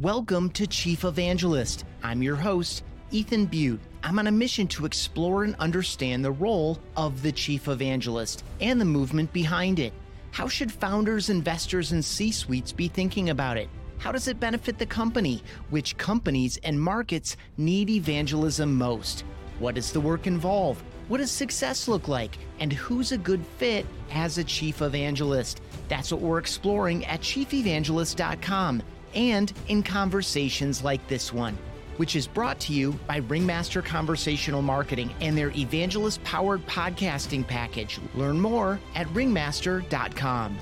[0.00, 1.84] Welcome to Chief Evangelist.
[2.02, 3.78] I'm your host, Ethan Beute.
[4.02, 8.80] I'm on a mission to explore and understand the role of the Chief Evangelist and
[8.80, 9.92] the movement behind it.
[10.32, 13.68] How should founders, investors, and C suites be thinking about it?
[13.98, 15.44] How does it benefit the company?
[15.70, 19.22] Which companies and markets need evangelism most?
[19.60, 20.82] What does the work involve?
[21.06, 22.36] What does success look like?
[22.58, 25.60] And who's a good fit as a chief evangelist?
[25.86, 28.82] That's what we're exploring at chiefevangelist.com
[29.14, 31.56] and in conversations like this one,
[31.96, 38.00] which is brought to you by Ringmaster Conversational Marketing and their evangelist powered podcasting package.
[38.14, 40.58] Learn more at ringmaster.com.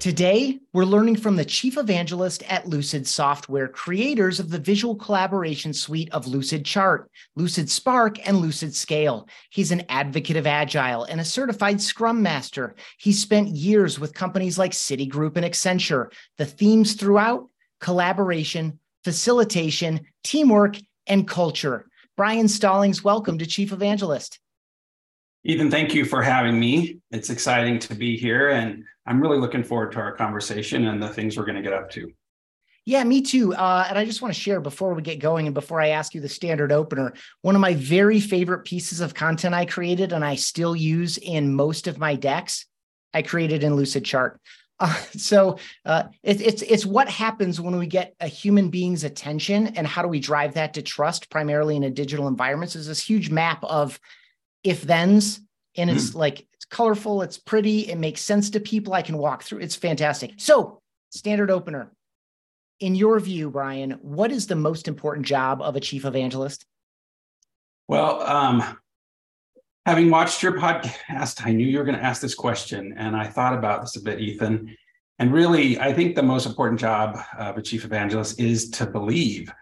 [0.00, 5.72] Today, we're learning from the chief evangelist at Lucid Software, creators of the visual collaboration
[5.72, 9.28] suite of Lucidchart, Lucid Spark, and Lucidscale.
[9.50, 12.76] He's an advocate of Agile and a certified Scrum Master.
[13.00, 16.12] He spent years with companies like Citigroup and Accenture.
[16.36, 17.48] The themes throughout
[17.80, 20.76] collaboration, facilitation, teamwork,
[21.08, 21.86] and culture.
[22.16, 24.38] Bryan Stallings, welcome to Chief Evangelist.
[25.44, 26.98] Ethan, thank you for having me.
[27.10, 31.08] It's exciting to be here, and I'm really looking forward to our conversation and the
[31.08, 32.12] things we're going to get up to.
[32.84, 33.54] Yeah, me too.
[33.54, 36.14] Uh, and I just want to share before we get going and before I ask
[36.14, 40.24] you the standard opener, one of my very favorite pieces of content I created and
[40.24, 42.66] I still use in most of my decks,
[43.14, 44.36] I created in Lucidchart.
[44.80, 49.66] Uh, so uh, it, it's it's what happens when we get a human being's attention
[49.76, 52.70] and how do we drive that to trust, primarily in a digital environment.
[52.70, 53.98] So there's this huge map of
[54.62, 55.40] if thens
[55.76, 56.14] and it's mm.
[56.14, 60.32] like colorful it's pretty it makes sense to people i can walk through it's fantastic.
[60.36, 60.80] So
[61.10, 61.92] standard opener.
[62.80, 66.64] In your view bryan what is the most important job of a chief evangelist?
[67.88, 68.62] Well um,
[69.86, 73.26] having watched your podcast i knew you were going to ask this question and i
[73.26, 74.76] thought about this a bit ethan.
[75.18, 79.52] And really i think the most important job of a chief evangelist is to believe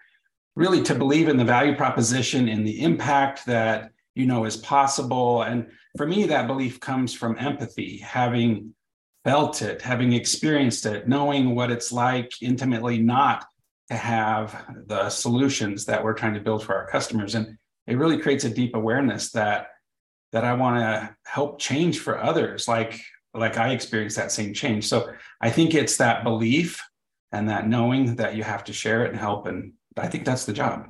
[0.56, 5.42] really to believe in the value proposition in the impact that you know is possible.
[5.42, 8.74] And for me that belief comes from empathy having
[9.24, 13.44] felt it having experienced it knowing what it's like intimately not
[13.90, 17.34] to have the solutions that we're trying to build for our customers.
[17.34, 19.68] And it really creates a deep awareness that
[20.32, 23.00] that i want to help change for others like
[23.32, 24.86] like i experienced that same change.
[24.86, 26.82] So i think it's that belief
[27.32, 29.46] and that knowing that you have to share it and help.
[29.46, 30.88] And i think that's the job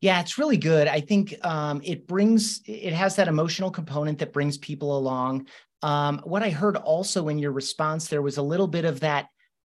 [0.00, 0.88] yeah, it's really good.
[0.88, 5.46] I think um, it brings it has that emotional component that brings people along.
[5.82, 9.28] Um, what I heard also in your response, there was a little bit of that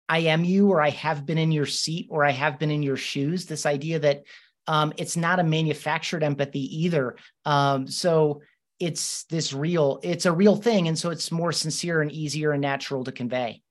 [0.09, 2.83] I am you, or I have been in your seat, or I have been in
[2.83, 3.45] your shoes.
[3.45, 4.23] This idea that
[4.67, 7.15] um, it's not a manufactured empathy either.
[7.45, 8.41] Um, so
[8.79, 12.61] it's this real, it's a real thing, and so it's more sincere and easier and
[12.61, 13.61] natural to convey.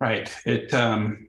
[0.00, 0.30] Right.
[0.44, 0.74] It.
[0.74, 1.28] Um,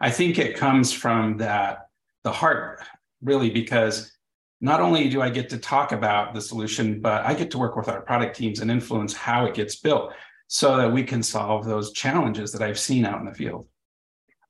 [0.00, 1.88] I think it comes from that
[2.24, 2.82] the heart
[3.22, 4.12] really because
[4.60, 7.76] not only do I get to talk about the solution, but I get to work
[7.76, 10.12] with our product teams and influence how it gets built
[10.48, 13.68] so that we can solve those challenges that I've seen out in the field.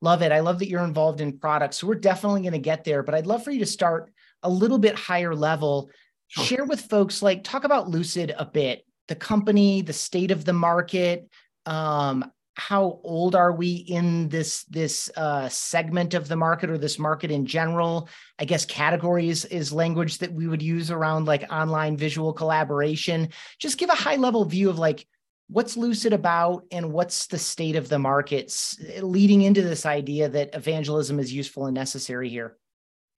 [0.02, 0.30] Love it.
[0.30, 1.78] I love that you're involved in products.
[1.78, 4.12] So we're definitely going to get there, but I'd love for you to start
[4.42, 5.90] a little bit higher level.
[6.28, 6.44] Sure.
[6.44, 10.52] Share with folks, like, talk about Lucid a bit, the company, the state of the
[10.52, 11.28] market,
[11.64, 16.98] um, how old are we in this this uh, segment of the market or this
[16.98, 18.08] market in general?
[18.38, 23.28] I guess categories is language that we would use around like online visual collaboration.
[23.58, 25.06] Just give a high level view of like
[25.48, 30.54] what's Lucid about and what's the state of the markets leading into this idea that
[30.54, 32.56] evangelism is useful and necessary here.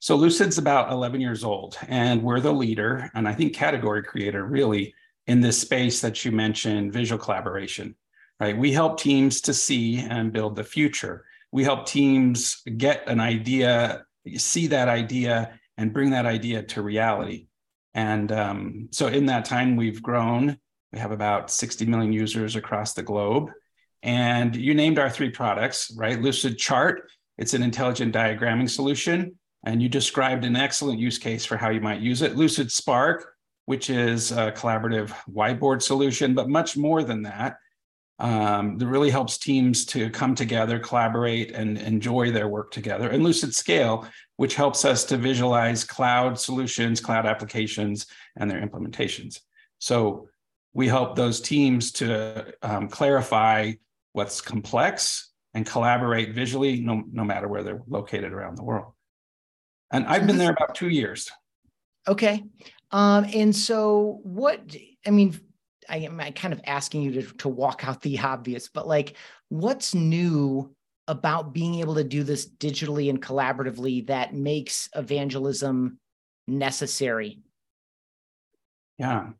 [0.00, 4.44] So Lucid's about 11 years old and we're the leader and I think category creator
[4.44, 4.94] really
[5.28, 7.94] in this space that you mentioned, visual collaboration
[8.40, 8.56] right?
[8.56, 11.24] We help teams to see and build the future.
[11.50, 14.04] We help teams get an idea,
[14.36, 17.46] see that idea, and bring that idea to reality.
[17.94, 20.58] And um, so in that time, we've grown.
[20.92, 23.50] We have about 60 million users across the globe.
[24.02, 26.18] And you named our three products, right?
[26.18, 26.98] Lucidchart,
[27.36, 29.36] it's an intelligent diagramming solution.
[29.64, 32.36] And you described an excellent use case for how you might use it.
[32.36, 33.22] Lucidspark,
[33.64, 37.56] which is a collaborative whiteboard solution, but much more than that
[38.18, 43.10] um, that really helps teams to come together, collaborate, and enjoy their work together.
[43.10, 48.06] And Lucidscale, which helps us to visualize cloud solutions, cloud applications,
[48.36, 49.40] and their implementations.
[49.78, 50.28] So
[50.72, 53.72] we help those teams to um, clarify
[54.12, 58.92] what's complex and collaborate visually, no, no matter where they're located around the world.
[59.92, 61.30] And I've been there about two years.
[62.06, 62.44] Okay.
[62.90, 64.60] Um, and so, what,
[65.06, 65.38] I mean,
[65.88, 69.16] I am kind of asking you to, to walk out the obvious, but like
[69.48, 70.74] what's new
[71.06, 75.98] about being able to do this digitally and collaboratively that makes evangelism
[76.46, 77.40] necessary?
[78.98, 79.30] Yeah.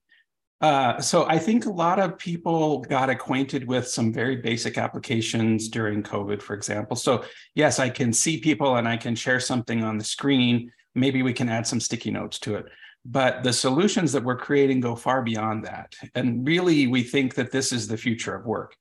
[0.61, 5.69] Uh, so I think a lot of people got acquainted with some very basic applications
[5.69, 6.97] during COVID, for example.
[6.97, 7.25] So
[7.55, 10.73] yes, I can see people and I can share something on the screen.
[10.95, 12.67] Maybe we can add some sticky notes to it.
[13.05, 15.95] But the solutions that we're creating go far beyond that.
[16.15, 18.77] And really, we think that this is the future of work.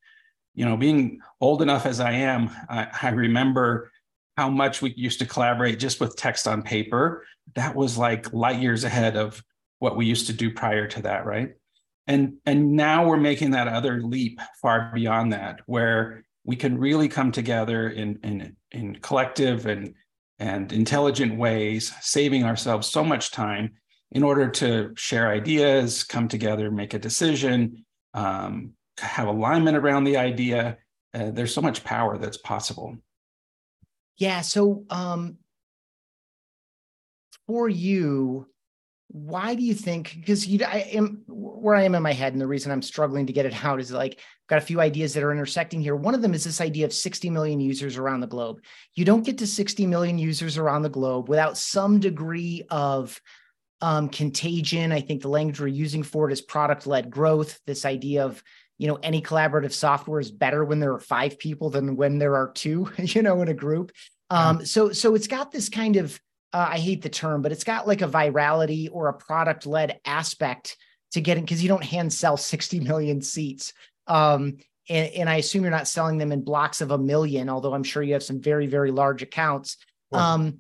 [0.54, 3.92] You know, being old enough as I am, I, I remember
[4.36, 7.26] how much we used to collaborate just with text on paper.
[7.56, 9.42] That was like light years ahead of
[9.80, 11.54] what we used to do prior to that, right?
[12.08, 17.10] and and now we're making that other leap far beyond that where we can really
[17.10, 19.94] come together in in in collective and
[20.40, 23.74] and intelligent ways saving ourselves so much time
[24.12, 30.18] in order to share ideas come together make a decision um, have alignment around the
[30.18, 30.78] idea
[31.14, 32.98] uh, there's so much power that's possible.
[34.18, 35.38] Yeah so um
[37.46, 38.48] for you
[39.10, 42.42] why do you think because you i am where i am in my head and
[42.42, 45.14] the reason i'm struggling to get it out is like I've got a few ideas
[45.14, 45.98] that are intersecting here.
[45.98, 48.62] One of them is this idea of 60 million users around the globe.
[48.96, 53.20] You don't get to 60 million users around the globe without some degree of
[53.82, 57.86] um, contagion i think the language we're using for it is product led growth this
[57.86, 58.42] idea of
[58.78, 62.36] you know any collaborative software is better when there are five people than when there
[62.36, 63.92] are two you know in a group
[64.30, 66.20] um, so so it's got this kind of
[66.54, 70.00] uh, I hate the term, but it's got like a virality or a product led
[70.06, 70.78] aspect
[71.12, 73.74] to getting because you don't hand sell 60 million seats.
[74.08, 74.58] Um,
[74.90, 77.84] and, and, I assume you're not selling them in blocks of a million, although I'm
[77.84, 79.78] sure you have some very, very large accounts.
[80.14, 80.60] Um,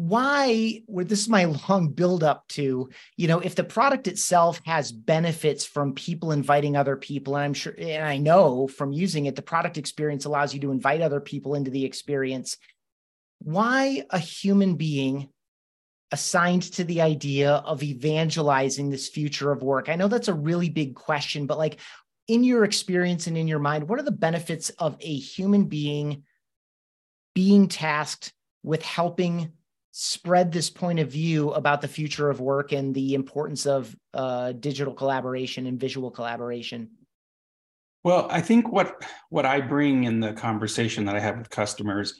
[0.00, 2.88] why well, this is my long build up to
[3.18, 7.52] you know if the product itself has benefits from people inviting other people and i'm
[7.52, 11.20] sure and i know from using it the product experience allows you to invite other
[11.20, 12.56] people into the experience
[13.40, 15.28] why a human being
[16.12, 19.88] assigned to the idea of evangelizing this future of work?
[19.88, 21.78] I know that's a really big question, but like
[22.28, 26.24] in your experience and in your mind, what are the benefits of a human being
[27.34, 28.32] being tasked
[28.62, 29.52] with helping
[29.92, 34.52] spread this point of view about the future of work and the importance of uh,
[34.52, 36.90] digital collaboration and visual collaboration?
[38.02, 42.14] Well, I think what what I bring in the conversation that I have with customers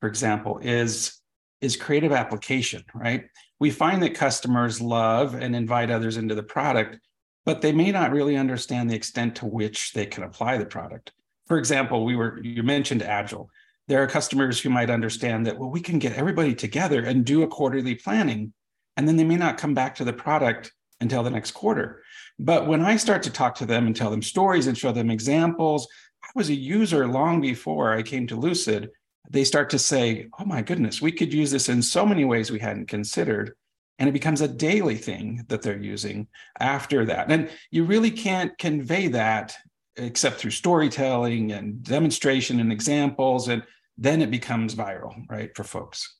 [0.00, 1.18] for example, is
[1.60, 3.24] is creative application, right?
[3.58, 6.98] We find that customers love and invite others into the product,
[7.44, 11.12] but they may not really understand the extent to which they can apply the product.
[11.46, 13.50] For example, we were you mentioned agile.
[13.90, 17.42] There are customers who might understand that well we can get everybody together and do
[17.42, 18.54] a quarterly planning
[18.96, 22.02] and then they may not come back to the product until the next quarter.
[22.38, 25.10] But when I start to talk to them and tell them stories and show them
[25.10, 25.88] examples,
[26.22, 28.90] I was a user long before I came to Lucid
[29.30, 32.50] they start to say, oh my goodness, we could use this in so many ways
[32.50, 33.54] we hadn't considered.
[33.98, 36.26] And it becomes a daily thing that they're using
[36.58, 37.30] after that.
[37.30, 39.54] And you really can't convey that
[39.96, 43.48] except through storytelling and demonstration and examples.
[43.48, 43.62] And
[44.00, 46.16] then it becomes viral, right, for folks.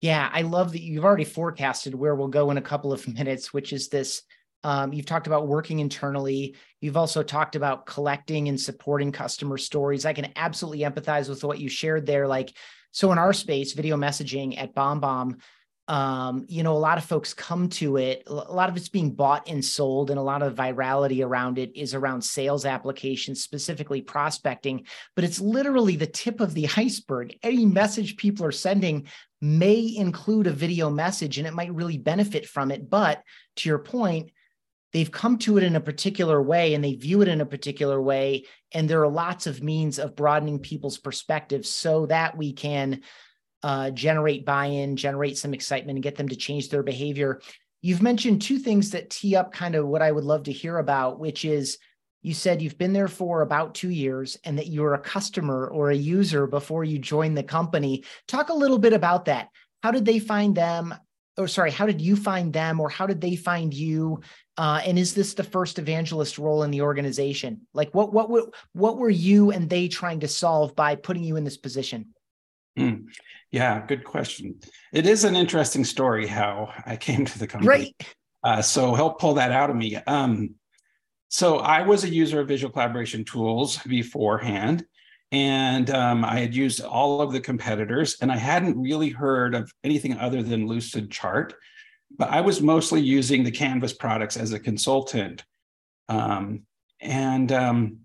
[0.00, 3.54] Yeah, I love that you've already forecasted where we'll go in a couple of minutes,
[3.54, 4.22] which is this
[4.64, 6.56] um, you've talked about working internally.
[6.80, 10.06] You've also talked about collecting and supporting customer stories.
[10.06, 12.26] I can absolutely empathize with what you shared there.
[12.26, 12.54] Like,
[12.90, 15.38] so in our space, video messaging at BombBomb,
[15.86, 18.22] um, you know, a lot of folks come to it.
[18.26, 21.76] A lot of it's being bought and sold, and a lot of virality around it
[21.76, 24.86] is around sales applications, specifically prospecting.
[25.14, 27.36] But it's literally the tip of the iceberg.
[27.42, 29.08] Any message people are sending
[29.42, 32.88] may include a video message, and it might really benefit from it.
[32.88, 33.22] But
[33.56, 34.30] to your point,
[34.94, 38.00] they've come to it in a particular way and they view it in a particular
[38.00, 43.00] way and there are lots of means of broadening people's perspectives so that we can
[43.64, 47.40] uh, generate buy-in generate some excitement and get them to change their behavior
[47.82, 50.78] you've mentioned two things that tee up kind of what i would love to hear
[50.78, 51.78] about which is
[52.22, 55.66] you said you've been there for about two years and that you were a customer
[55.66, 59.48] or a user before you joined the company talk a little bit about that
[59.82, 60.94] how did they find them
[61.36, 64.20] or sorry, how did you find them or how did they find you?
[64.56, 67.62] Uh, and is this the first evangelist role in the organization?
[67.74, 71.36] Like what what what what were you and they trying to solve by putting you
[71.36, 72.13] in this position?
[72.78, 73.06] Mm.
[73.50, 74.60] Yeah, good question.
[74.92, 77.68] It is an interesting story how I came to the company.
[77.68, 78.14] Right.
[78.42, 79.96] Uh, so help pull that out of me.
[80.06, 80.56] Um,
[81.28, 84.84] so I was a user of visual collaboration tools beforehand,
[85.32, 89.72] and um, I had used all of the competitors, and I hadn't really heard of
[89.82, 91.54] anything other than Lucidchart.
[92.16, 95.42] But I was mostly using the Canvas products as a consultant,
[96.08, 96.62] um,
[97.00, 98.03] and um,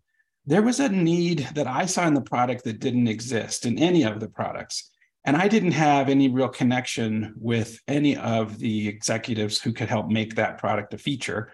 [0.50, 4.02] there was a need that I saw in the product that didn't exist in any
[4.02, 4.90] of the products.
[5.24, 10.08] And I didn't have any real connection with any of the executives who could help
[10.08, 11.52] make that product a feature.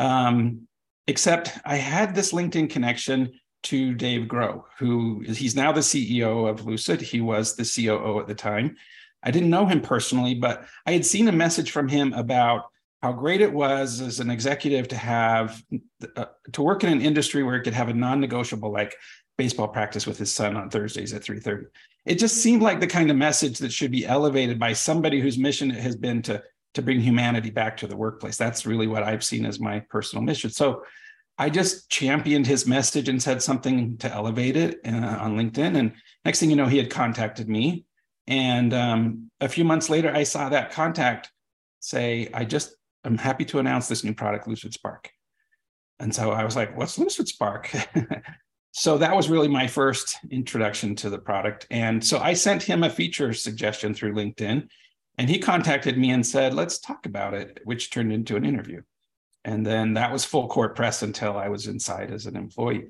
[0.00, 0.66] Um,
[1.06, 6.66] except I had this LinkedIn connection to Dave Grow, who he's now the CEO of
[6.66, 7.00] Lucid.
[7.00, 8.76] He was the COO at the time.
[9.22, 12.64] I didn't know him personally, but I had seen a message from him about
[13.04, 15.62] how great it was as an executive to have
[16.16, 18.96] uh, to work in an industry where it could have a non-negotiable like
[19.36, 21.66] baseball practice with his son on Thursdays at 3:30.
[22.06, 25.36] It just seemed like the kind of message that should be elevated by somebody whose
[25.36, 26.42] mission it has been to
[26.72, 28.38] to bring humanity back to the workplace.
[28.38, 30.48] That's really what I've seen as my personal mission.
[30.48, 30.82] So
[31.36, 35.76] I just championed his message and said something to elevate it uh, on LinkedIn.
[35.76, 35.92] And
[36.24, 37.84] next thing you know, he had contacted me.
[38.26, 41.30] And um, a few months later, I saw that contact
[41.80, 45.06] say, I just, I'm happy to announce this new product, Lucidspark.
[46.00, 48.22] And so I was like, what's Lucidspark?
[48.72, 51.66] so that was really my first introduction to the product.
[51.70, 54.68] And so I sent him a feature suggestion through LinkedIn.
[55.16, 58.82] And he contacted me and said, let's talk about it, which turned into an interview.
[59.44, 62.88] And then that was full court press until I was inside as an employee.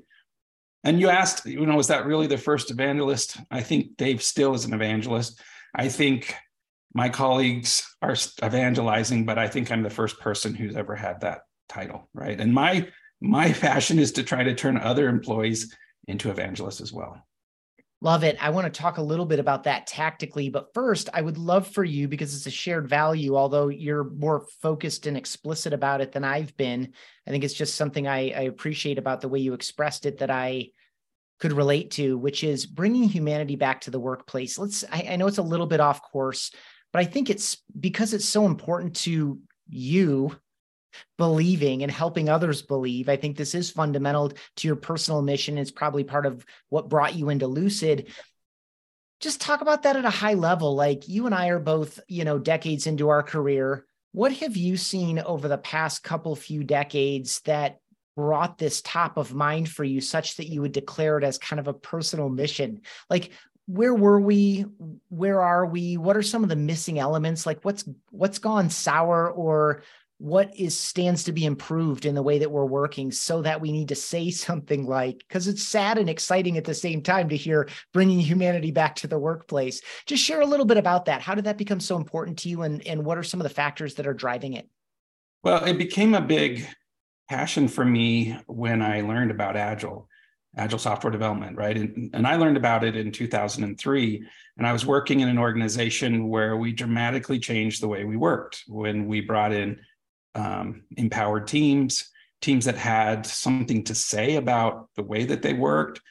[0.83, 3.37] And you asked, you know, was that really the first evangelist?
[3.51, 5.41] I think Dave still is an evangelist.
[5.75, 6.33] I think
[6.95, 11.41] my colleagues are evangelizing, but I think I'm the first person who's ever had that
[11.67, 12.39] title, right?
[12.39, 12.87] And my
[13.21, 15.75] my passion is to try to turn other employees
[16.07, 17.21] into evangelists as well.
[18.01, 18.37] Love it.
[18.41, 21.67] I want to talk a little bit about that tactically, but first, I would love
[21.67, 26.11] for you because it's a shared value, although you're more focused and explicit about it
[26.11, 26.93] than I've been.
[27.27, 30.29] I think it's just something I, I appreciate about the way you expressed it that
[30.29, 30.69] I
[31.39, 34.57] could relate to, which is bringing humanity back to the workplace.
[34.57, 36.51] Let's, I, I know it's a little bit off course,
[36.95, 39.37] but I think it's because it's so important to
[39.67, 40.33] you
[41.17, 43.09] believing and helping others believe.
[43.09, 45.57] I think this is fundamental to your personal mission.
[45.57, 48.13] It's probably part of what brought you into Lucid.
[49.19, 50.73] Just talk about that at a high level.
[50.73, 53.85] Like you and I are both, you know, decades into our career.
[54.13, 57.79] What have you seen over the past couple few decades that
[58.15, 61.59] brought this top of mind for you such that you would declare it as kind
[61.59, 62.83] of a personal mission?
[63.09, 63.31] Like
[63.67, 64.65] where were we?
[65.09, 65.97] Where are we?
[65.97, 67.45] What are some of the missing elements?
[67.45, 69.83] Like what's what's gone sour or
[70.17, 73.71] what is stands to be improved in the way that we're working so that we
[73.71, 77.35] need to say something like because it's sad and exciting at the same time to
[77.35, 81.21] hear bringing humanity back to the workplace just share a little bit about that.
[81.21, 83.53] How did that become so important to you and and what are some of the
[83.53, 84.69] factors that are driving it?
[85.43, 86.67] Well it became a big
[87.27, 90.07] passion for me when i learned about agile
[90.57, 94.25] agile software development right and, and i learned about it in 2003
[94.57, 98.63] and i was working in an organization where we dramatically changed the way we worked
[98.67, 99.79] when we brought in
[100.35, 106.01] um, empowered teams, teams that had something to say about the way that they worked,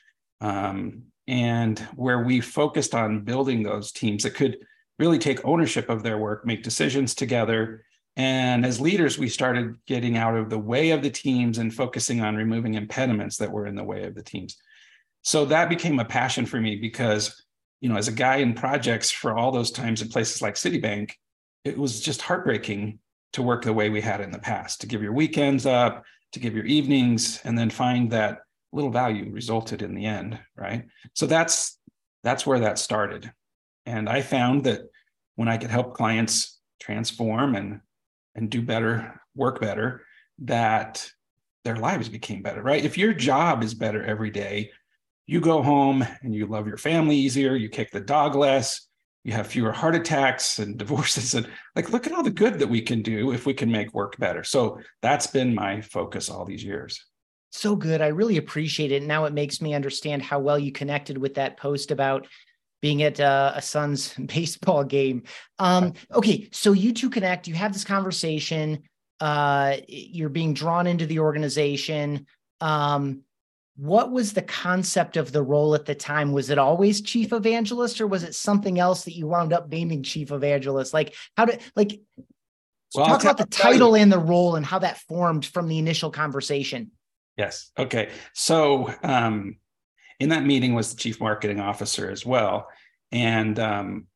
[0.40, 4.58] um, and where we focused on building those teams that could
[4.98, 7.84] really take ownership of their work, make decisions together.
[8.16, 12.21] And as leaders, we started getting out of the way of the teams and focusing
[12.21, 14.56] on removing impediments that were in the way of the teams.
[15.23, 17.42] So that became a passion for me because,
[17.80, 21.12] you know, as a guy in projects for all those times in places like Citibank,
[21.64, 22.99] it was just heartbreaking
[23.33, 26.40] to work the way we had in the past, to give your weekends up, to
[26.40, 28.38] give your evenings, and then find that
[28.73, 30.85] little value resulted in the end, right?
[31.14, 31.78] So that's
[32.23, 33.33] that's where that started.
[33.87, 34.80] And I found that
[35.37, 37.80] when I could help clients transform and
[38.34, 40.02] and do better, work better,
[40.40, 41.08] that
[41.64, 42.84] their lives became better, right?
[42.84, 44.70] If your job is better every day,
[45.26, 48.88] you go home and you love your family easier, you kick the dog less,
[49.24, 52.68] you have fewer heart attacks and divorces and like look at all the good that
[52.68, 54.44] we can do if we can make work better.
[54.44, 57.02] So that's been my focus all these years.
[57.50, 58.00] So good.
[58.00, 59.04] I really appreciate it.
[59.04, 62.26] Now it makes me understand how well you connected with that post about
[62.84, 65.22] being at uh, a son's baseball game
[65.58, 68.82] um, okay so you two connect you have this conversation
[69.20, 72.26] uh, you're being drawn into the organization
[72.60, 73.22] um,
[73.76, 76.32] what was the concept of the role at the time?
[76.32, 80.02] Was it always chief evangelist or was it something else that you wound up naming
[80.02, 80.94] chief evangelist?
[80.94, 82.00] Like how did like
[82.94, 86.12] well, talk about the title and the role and how that formed from the initial
[86.12, 86.92] conversation.
[87.36, 87.72] Yes.
[87.76, 88.10] Okay.
[88.32, 89.56] So um
[90.21, 92.68] in that meeting was the chief marketing officer as well.
[93.12, 94.06] And um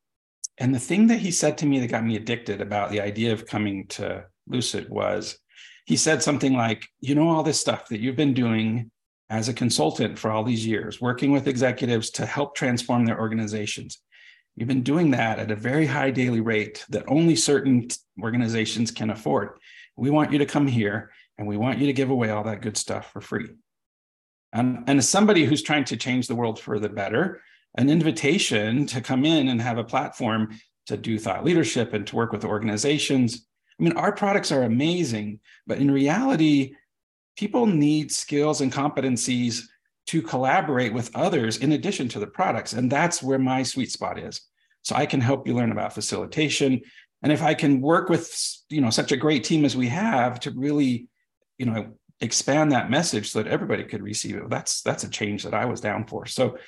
[0.58, 3.32] and the thing that he said to me that got me addicted about the idea
[3.32, 5.38] of coming to Lucid was
[5.86, 8.90] he said something like, you know, all this stuff that you've been doing
[9.30, 13.98] as a consultant for all these years, working with executives to help transform their organizations.
[14.56, 17.88] You've been doing that at a very high daily rate that only certain
[18.20, 19.58] organizations can afford.
[19.96, 22.62] We want you to come here and we want you to give away all that
[22.62, 23.48] good stuff for free.
[24.52, 27.40] Um, and, and as somebody who's trying to change the world for the better,
[27.76, 32.16] an invitation to come in and have a platform to do thought leadership and to
[32.16, 33.46] work with organizations.
[33.78, 36.74] I mean, our products are amazing, but in reality,
[37.36, 39.62] people need skills and competencies
[40.06, 42.72] to collaborate with others in addition to the products.
[42.72, 44.40] And that's where my sweet spot is.
[44.82, 46.80] So I can help you learn about facilitation.
[47.22, 48.34] And if I can work with,
[48.70, 51.08] you know, such a great team as we have to really,
[51.58, 55.44] you know, expand that message so that everybody could receive it, that's that's a change
[55.44, 56.26] that I was down for.
[56.26, 56.58] So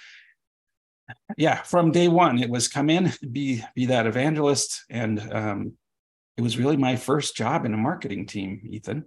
[1.36, 5.72] yeah, from day one, it was come in, be be that evangelist, and um,
[6.36, 9.04] it was really my first job in a marketing team, Ethan.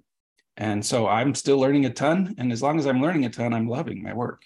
[0.58, 2.36] And so I'm still learning a ton.
[2.38, 4.44] And as long as I'm learning a ton, I'm loving my work.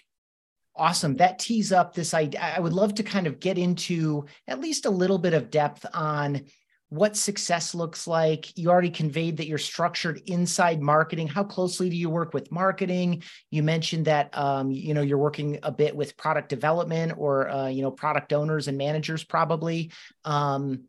[0.76, 1.16] Awesome.
[1.16, 2.40] That tees up this idea.
[2.40, 5.86] I would love to kind of get into at least a little bit of depth
[5.94, 6.46] on
[6.90, 8.58] what success looks like.
[8.58, 11.28] You already conveyed that you're structured inside marketing.
[11.28, 13.24] How closely do you work with marketing?
[13.52, 17.68] You mentioned that um, you know you're working a bit with product development or uh,
[17.68, 19.92] you know product owners and managers probably.
[20.24, 20.84] Um,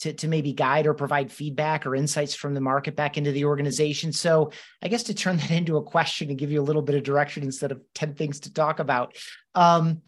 [0.00, 3.44] to, to maybe guide or provide feedback or insights from the market back into the
[3.44, 4.12] organization.
[4.12, 4.50] So,
[4.82, 7.04] I guess to turn that into a question and give you a little bit of
[7.04, 9.16] direction instead of 10 things to talk about,
[9.54, 10.02] um,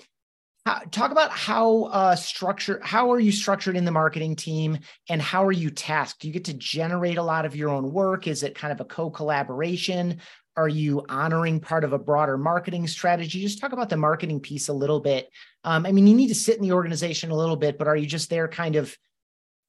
[0.91, 4.79] talk about how uh, structure how are you structured in the marketing team
[5.09, 6.21] and how are you tasked?
[6.21, 8.27] Do you get to generate a lot of your own work?
[8.27, 10.21] Is it kind of a co-collaboration?
[10.57, 13.43] Are you honoring part of a broader marketing strategy?
[13.43, 15.29] Just talk about the marketing piece a little bit.
[15.65, 17.97] Um, i mean you need to sit in the organization a little bit but are
[17.97, 18.97] you just there kind of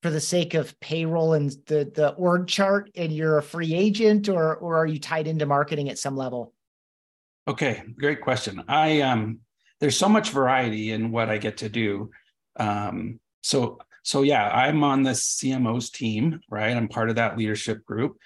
[0.02, 4.30] for the sake of payroll and the the org chart and you're a free agent
[4.30, 6.54] or or are you tied into marketing at some level?
[7.48, 8.64] Okay great question.
[8.70, 9.40] I um
[9.80, 12.10] there's so much variety in what i get to do
[12.58, 17.86] um so so yeah i'm on the cmo's team right i'm part of that leadership
[17.86, 18.18] group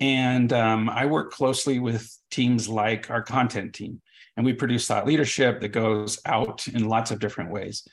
[0.00, 4.00] and um, i work closely with teams like our content team
[4.36, 7.84] and we produce thought leadership that goes out in lots of different ways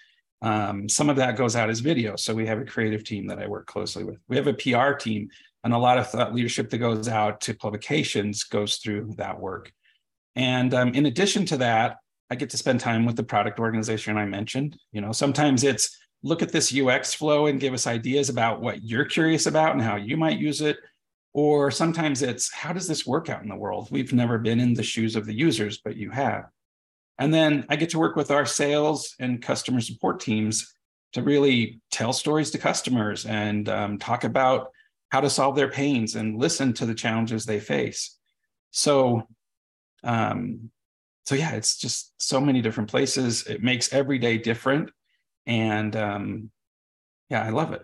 [0.42, 2.16] um, some of that goes out as video.
[2.16, 4.20] So we have a creative team that I work closely with.
[4.28, 5.30] We have a PR team,
[5.64, 9.72] and a lot of thought leadership that goes out to publications goes through that work.
[10.36, 11.98] And um, in addition to that,
[12.30, 14.78] I get to spend time with the product organization I mentioned.
[14.92, 18.84] You know, sometimes it's look at this UX flow and give us ideas about what
[18.84, 20.78] you're curious about and how you might use it.
[21.34, 23.90] Or sometimes it's how does this work out in the world?
[23.92, 26.46] We've never been in the shoes of the users, but you have.
[27.20, 30.74] And then I get to work with our sales and customer support teams
[31.14, 34.70] to really tell stories to customers and um, talk about
[35.10, 38.18] how to solve their pains and listen to the challenges they face.
[38.72, 39.28] So,
[40.04, 40.72] um,
[41.26, 43.46] so yeah, it's just so many different places.
[43.48, 44.92] It makes every day different,
[45.46, 46.52] and um,
[47.30, 47.84] yeah, I love it.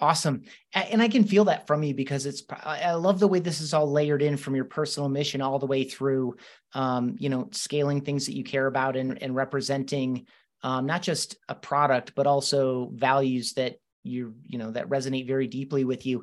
[0.00, 0.42] Awesome.
[0.72, 3.74] And I can feel that from you because it's, I love the way this is
[3.74, 6.36] all layered in from your personal mission all the way through,
[6.72, 10.26] um, you know, scaling things that you care about and, and representing
[10.62, 15.48] um, not just a product, but also values that you, you know, that resonate very
[15.48, 16.22] deeply with you.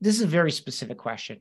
[0.00, 1.40] This is a very specific question.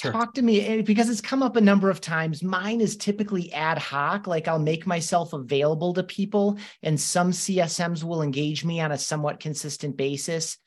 [0.00, 0.12] Sure.
[0.12, 2.42] Talk to me eh, because it's come up a number of times.
[2.42, 8.02] Mine is typically ad hoc, like I'll make myself available to people, and some CSMs
[8.02, 10.58] will engage me on a somewhat consistent basis.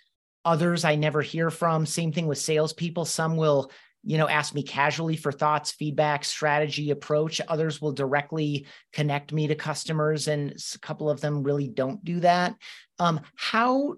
[0.45, 1.85] Others I never hear from.
[1.85, 3.05] Same thing with salespeople.
[3.05, 3.71] Some will,
[4.03, 7.41] you know, ask me casually for thoughts, feedback, strategy, approach.
[7.47, 12.19] Others will directly connect me to customers, and a couple of them really don't do
[12.19, 12.55] that.
[12.99, 13.95] Um, how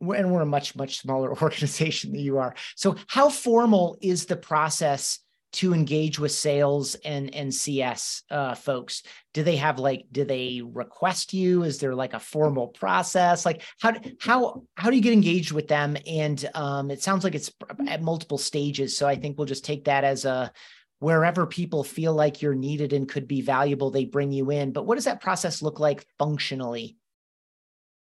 [0.00, 2.54] and we're a much much smaller organization than you are.
[2.76, 5.20] So how formal is the process
[5.54, 9.02] to engage with sales and and CS uh, folks?
[9.32, 11.62] Do they have like do they request you?
[11.62, 13.46] Is there like a formal process?
[13.46, 15.96] Like how how how do you get engaged with them?
[16.06, 17.52] And um, it sounds like it's
[17.86, 18.96] at multiple stages.
[18.96, 20.52] So I think we'll just take that as a
[20.98, 24.72] wherever people feel like you're needed and could be valuable, they bring you in.
[24.72, 26.96] But what does that process look like functionally?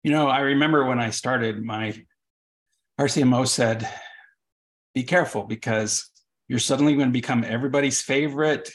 [0.02, 2.02] You know, I remember when I started, my
[2.98, 3.88] RCMO said,
[4.94, 6.10] "Be careful because."
[6.50, 8.72] you're suddenly going to become everybody's favorite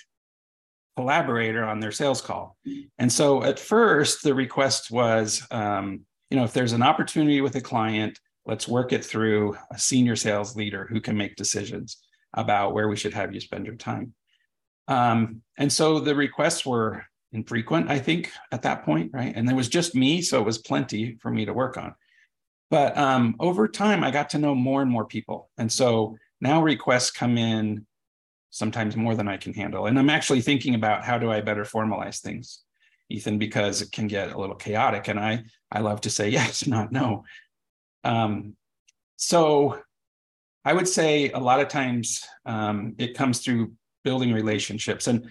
[0.96, 2.56] collaborator on their sales call.
[2.98, 7.54] And so at first, the request was, um, you know, if there's an opportunity with
[7.58, 11.98] a client, let's work it through a senior sales leader who can make decisions
[12.34, 14.14] about where we should have you spend your time.
[14.88, 17.04] Um, and so the requests were
[17.36, 19.34] infrequent, I think, at that point, right?
[19.36, 21.94] And there was just me, so it was plenty for me to work on.
[22.72, 25.50] But um, over time, I got to know more and more people.
[25.58, 27.86] And so now requests come in
[28.50, 29.86] sometimes more than I can handle.
[29.86, 32.64] And I'm actually thinking about how do I better formalize things,
[33.10, 35.10] Ethan, because it can get a little chaotic.
[35.10, 37.26] And I I love to say yes, not no.
[38.04, 38.56] Um,
[39.18, 39.80] so
[40.64, 45.08] I would say a lot of times um, it comes through building relationships.
[45.08, 45.28] And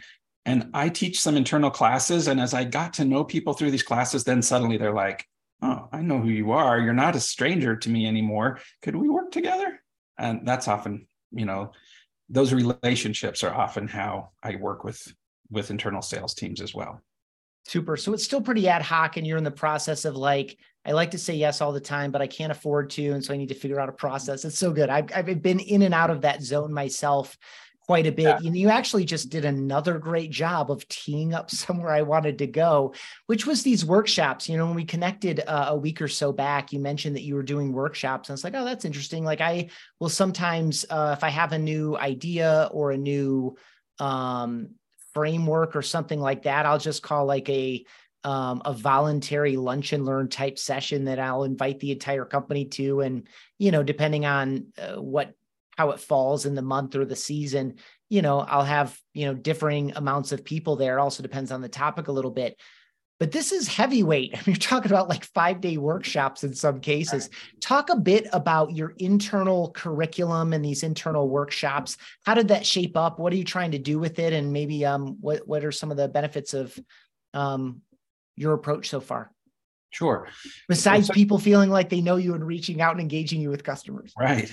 [0.47, 2.29] And I teach some internal classes.
[2.29, 5.27] And as I got to know people through these classes, then suddenly they're like,
[5.63, 6.79] oh, I know who you are.
[6.81, 8.61] You're not a stranger to me anymore.
[8.83, 9.81] Could we work together?
[10.19, 11.73] And that's often, you know,
[12.29, 15.13] those relationships are often how I work with
[15.51, 17.01] with internal sales teams as well.
[17.67, 17.97] Super.
[17.97, 21.13] So it's still pretty ad hoc, and you're in the process of like, I like
[21.13, 23.13] to say yes all the time, but I can't afford to.
[23.13, 24.45] And so I need to figure out a process.
[24.45, 24.91] It's so good.
[24.91, 27.39] I've, I've been in and out of that zone myself
[27.87, 28.25] quite a bit.
[28.25, 28.38] Yeah.
[28.40, 32.47] You, you actually just did another great job of teeing up somewhere I wanted to
[32.47, 32.94] go,
[33.27, 34.49] which was these workshops.
[34.49, 37.35] You know, when we connected uh, a week or so back, you mentioned that you
[37.35, 38.29] were doing workshops.
[38.29, 39.25] And it's like, oh, that's interesting.
[39.25, 39.68] Like I
[40.01, 43.57] will sometimes, uh, if I have a new idea or a new
[43.99, 44.70] um,
[45.12, 47.85] framework or something like that, I'll just call like a
[48.25, 53.03] um, a voluntary lunch and learn type session that I'll invite the entire company to.
[53.03, 55.35] And, you know, depending on uh, what,
[55.77, 57.77] how it falls in the month or the season,
[58.09, 60.99] you know, I'll have, you know, differing amounts of people there.
[60.99, 62.59] It also depends on the topic a little bit.
[63.21, 64.33] But this is heavyweight.
[64.35, 67.31] I mean, you're talking about like five day workshops in some cases.
[67.61, 71.97] Talk a bit about your internal curriculum and these internal workshops.
[72.25, 73.19] How did that shape up?
[73.19, 74.33] What are you trying to do with it?
[74.33, 76.79] And maybe um, what, what are some of the benefits of
[77.33, 77.83] um,
[78.37, 79.31] your approach so far?
[79.91, 80.29] Sure.
[80.69, 83.63] Besides so, people feeling like they know you and reaching out and engaging you with
[83.63, 84.13] customers.
[84.19, 84.53] Right.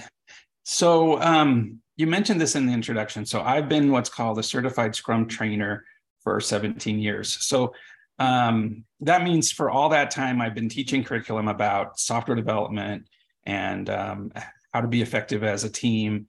[0.63, 3.26] So um, you mentioned this in the introduction.
[3.26, 5.86] So I've been what's called a certified Scrum trainer
[6.24, 7.38] for 17 years.
[7.43, 7.74] So
[8.19, 13.08] um, that means for all that time, I've been teaching curriculum about software development
[13.45, 14.32] and um,
[14.74, 16.28] how to be effective as a team.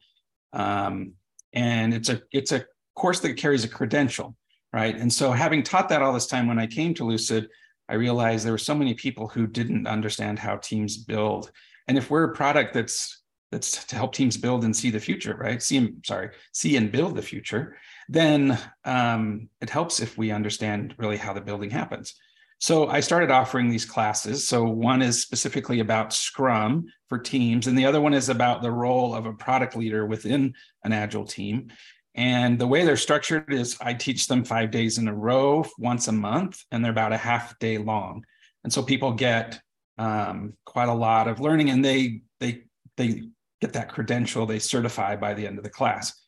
[0.52, 1.12] Um,
[1.52, 2.64] and it's a it's a
[2.94, 4.36] course that carries a credential
[4.72, 4.96] right?
[4.96, 7.48] And so, having taught that all this time, when I came to Lucid,
[7.88, 11.50] I realized there were so many people who didn't understand how teams build.
[11.88, 13.21] And if we're a product that's
[13.52, 15.62] that's to help teams build and see the future, right?
[15.62, 17.76] See, sorry, see and build the future.
[18.08, 22.14] Then um, it helps if we understand really how the building happens.
[22.58, 24.48] So I started offering these classes.
[24.48, 28.70] So one is specifically about Scrum for teams, and the other one is about the
[28.70, 31.70] role of a product leader within an agile team.
[32.14, 36.08] And the way they're structured is I teach them five days in a row, once
[36.08, 38.24] a month, and they're about a half day long.
[38.64, 39.60] And so people get
[39.98, 42.62] um, quite a lot of learning, and they they
[42.96, 43.22] they
[43.62, 46.20] get that credential, they certify by the end of the class.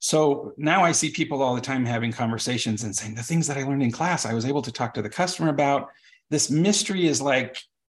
[0.00, 3.56] So now I see people all the time having conversations and saying the things that
[3.56, 5.88] I learned in class, I was able to talk to the customer about.
[6.30, 7.56] This mystery is like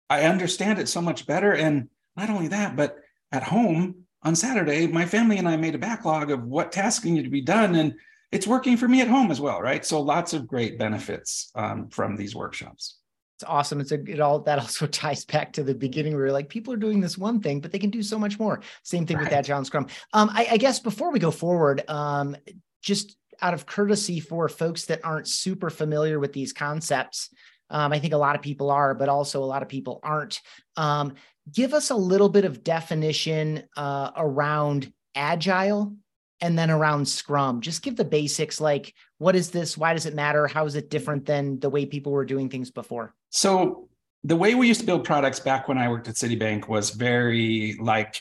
[0.08, 2.96] I understand it so much better, and not only that, but
[3.30, 7.22] at home on Saturday, my family and I made a backlog of what tasks need
[7.22, 7.94] to be done, and
[8.32, 9.84] it's working for me at home as well, right?
[9.84, 12.99] So lots of great benefits um, from these workshops.
[13.40, 13.80] It's awesome.
[13.80, 16.78] It's a it all that also ties back to the beginning where like people are
[16.78, 18.60] doing this one thing, but they can do so much more.
[18.82, 19.22] Same thing right.
[19.22, 19.86] with that John Scrum.
[20.12, 22.36] Um, I, I, guess before we go forward, um,
[22.82, 27.30] just out of courtesy for folks that aren't super familiar with these concepts,
[27.70, 30.42] um, I think a lot of people are, but also a lot of people aren't.
[30.76, 31.14] Um,
[31.50, 35.94] give us a little bit of definition uh, around agile
[36.42, 40.14] and then around scrum just give the basics like what is this why does it
[40.14, 43.88] matter how is it different than the way people were doing things before so
[44.24, 47.76] the way we used to build products back when i worked at citibank was very
[47.80, 48.20] like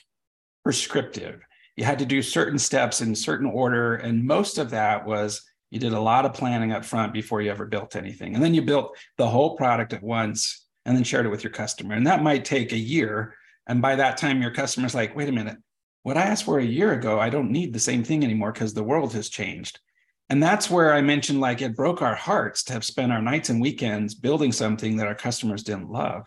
[0.63, 1.41] prescriptive
[1.75, 5.79] you had to do certain steps in certain order and most of that was you
[5.79, 8.61] did a lot of planning up front before you ever built anything and then you
[8.61, 11.93] built the whole product at once and then shared it with your customer.
[11.93, 13.35] And that might take a year.
[13.67, 15.57] And by that time, your customer's like, wait a minute,
[16.01, 18.73] what I asked for a year ago, I don't need the same thing anymore because
[18.73, 19.79] the world has changed.
[20.29, 23.49] And that's where I mentioned like it broke our hearts to have spent our nights
[23.49, 26.23] and weekends building something that our customers didn't love.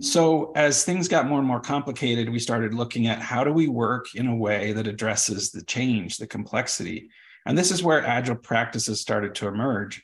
[0.00, 3.68] So as things got more and more complicated, we started looking at how do we
[3.68, 7.10] work in a way that addresses the change, the complexity.
[7.46, 10.02] And this is where agile practices started to emerge.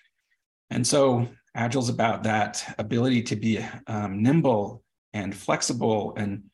[0.71, 4.83] And so Agile's about that ability to be um, nimble
[5.13, 6.45] and flexible and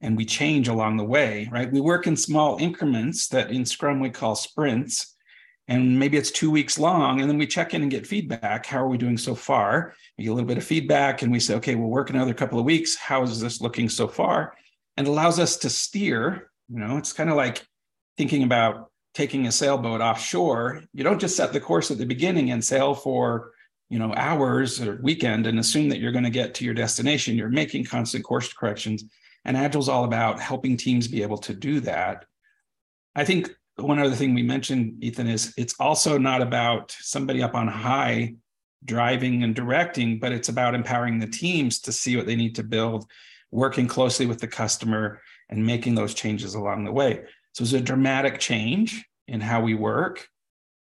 [0.00, 1.72] and we change along the way, right?
[1.72, 5.13] We work in small increments that in Scrum we call sprints,
[5.68, 8.66] and maybe it's two weeks long, and then we check in and get feedback.
[8.66, 9.94] How are we doing so far?
[10.18, 12.58] We get a little bit of feedback, and we say, okay, we'll work another couple
[12.58, 12.96] of weeks.
[12.96, 14.54] How is this looking so far?
[14.96, 16.50] And allows us to steer.
[16.68, 17.66] You know, it's kind of like
[18.16, 20.82] thinking about taking a sailboat offshore.
[20.92, 23.52] You don't just set the course at the beginning and sail for
[23.90, 27.36] you know hours or weekend and assume that you're going to get to your destination
[27.36, 29.04] you're making constant course corrections
[29.44, 32.24] and agile's all about helping teams be able to do that
[33.14, 37.54] i think one other thing we mentioned ethan is it's also not about somebody up
[37.54, 38.34] on high
[38.84, 42.62] driving and directing but it's about empowering the teams to see what they need to
[42.62, 43.06] build
[43.50, 47.80] working closely with the customer and making those changes along the way so it's a
[47.80, 50.28] dramatic change in how we work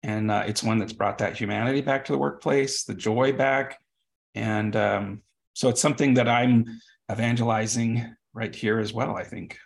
[0.03, 3.79] and uh, it's one that's brought that humanity back to the workplace, the joy back,
[4.35, 5.23] and um,
[5.55, 6.67] so it's something that I'm
[7.11, 9.17] evangelizing right here as well.
[9.17, 9.59] I think.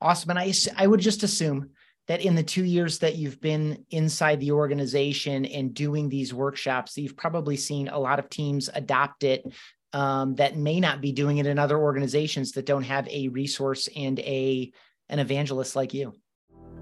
[0.00, 1.70] Awesome, and I I would just assume
[2.08, 6.96] that in the two years that you've been inside the organization and doing these workshops,
[6.96, 9.44] you've probably seen a lot of teams adopt it
[9.92, 13.88] um, that may not be doing it in other organizations that don't have a resource
[13.96, 14.72] and a
[15.08, 16.12] an evangelist like you.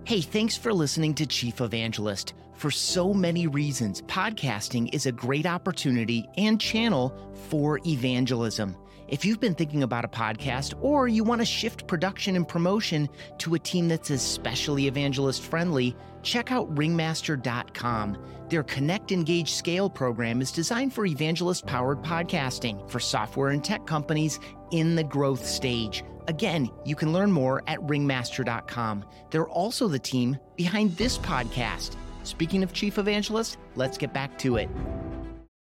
[0.04, 2.34] Hey, thanks for listening to Chief Evangelist.
[2.54, 7.14] For so many reasons, podcasting is a great opportunity and channel
[7.48, 8.76] for evangelism.
[9.08, 13.08] If you've been thinking about a podcast or you want to shift production and promotion
[13.38, 18.16] to a team that's especially evangelist friendly, check out ringmaster.com.
[18.48, 23.86] Their Connect, Engage, Scale program is designed for evangelist powered podcasting for software and tech
[23.86, 24.40] companies
[24.70, 26.02] in the growth stage.
[26.26, 29.04] Again, you can learn more at ringmaster.com.
[29.30, 31.96] They're also the team behind this podcast.
[32.22, 34.70] Speaking of chief evangelist, let's get back to it.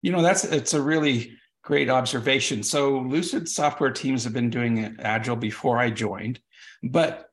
[0.02, 1.30] You know, that's it's a really
[1.68, 2.62] great observation.
[2.62, 6.40] So Lucid software teams have been doing agile before I joined,
[6.82, 7.28] but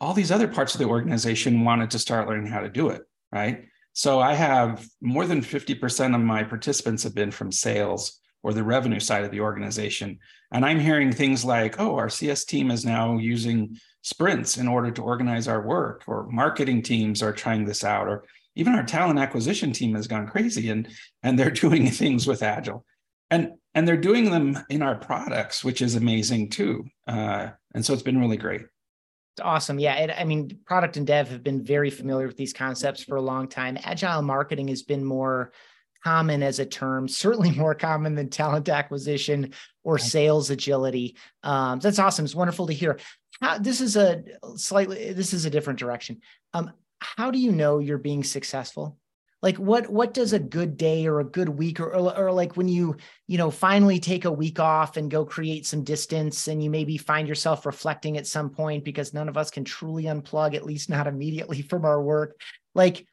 [0.00, 3.02] all these other parts of the organization wanted to start learning how to do it,
[3.30, 3.66] right?
[3.92, 8.64] So I have more than 50% of my participants have been from sales or the
[8.64, 10.18] revenue side of the organization.
[10.50, 14.92] And I'm hearing things like, oh, our CS team is now using sprints in order
[14.92, 18.24] to organize our work, or marketing teams are trying this out, or
[18.56, 20.88] even our talent acquisition team has gone crazy and,
[21.22, 22.86] and they're doing things with Agile.
[23.34, 26.84] And, and they're doing them in our products, which is amazing too.
[27.06, 28.60] Uh, and so it's been really great.
[28.60, 29.80] It's awesome.
[29.80, 29.96] Yeah.
[29.96, 33.22] It, I mean, product and dev have been very familiar with these concepts for a
[33.22, 33.76] long time.
[33.82, 35.52] Agile marketing has been more
[36.04, 41.16] common as a term, certainly more common than talent acquisition or sales agility.
[41.42, 42.24] Um, that's awesome.
[42.24, 43.00] It's wonderful to hear.
[43.40, 44.22] How, this is a
[44.54, 46.20] slightly, this is a different direction.
[46.52, 48.96] Um, how do you know you're being successful?
[49.44, 52.56] Like what what does a good day or a good week or, or, or like
[52.56, 52.96] when you
[53.28, 56.96] you know finally take a week off and go create some distance and you maybe
[56.96, 60.88] find yourself reflecting at some point because none of us can truly unplug at least
[60.88, 62.40] not immediately from our work.
[62.74, 63.06] Like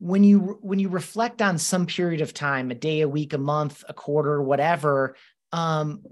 [0.00, 3.38] when you when you reflect on some period of time a day a week a
[3.38, 5.14] month a quarter whatever
[5.52, 6.02] um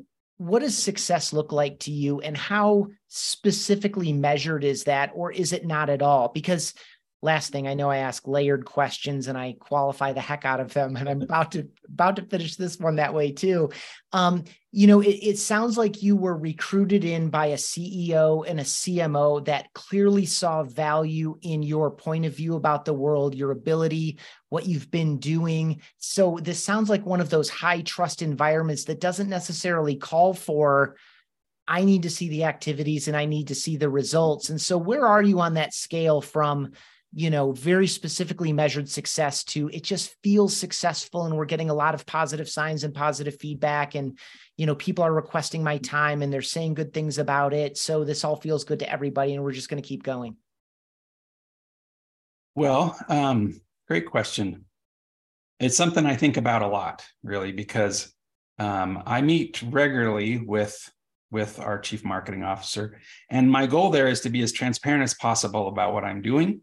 [0.43, 5.53] what does success look like to you and how specifically measured is that or is
[5.53, 6.29] it not at all?
[6.29, 6.75] Because
[7.23, 10.73] last thing i know i ask layered questions and i qualify the heck out of
[10.75, 13.71] them and i'm about to about to finish this one that way too
[14.13, 18.59] um, you know it, it sounds like you were recruited in by a ceo and
[18.61, 23.53] a cmo that clearly saw value in your point of view about the world your
[23.53, 28.85] ability what you've been doing so this sounds like one of those high trust environments
[28.85, 30.97] that doesn't necessarily call for
[31.69, 34.51] I need to see the activities and I need to see the results.
[34.51, 36.73] And so, where are you on that scale from
[37.15, 41.75] you know, very specifically measured success to it just feels successful and we're getting a
[41.75, 44.19] lot of positive signs and positive feedback and
[44.57, 47.77] you know, people are requesting my time and they're saying good things about it.
[47.77, 50.37] So this all feels good to everybody and we're just going to keep going.
[52.55, 54.67] Well, um, great question.
[55.59, 58.13] It's something I think about a lot, really, because
[58.59, 60.91] um, I meet regularly with
[61.31, 65.15] with our chief marketing officer, and my goal there is to be as transparent as
[65.15, 66.61] possible about what I'm doing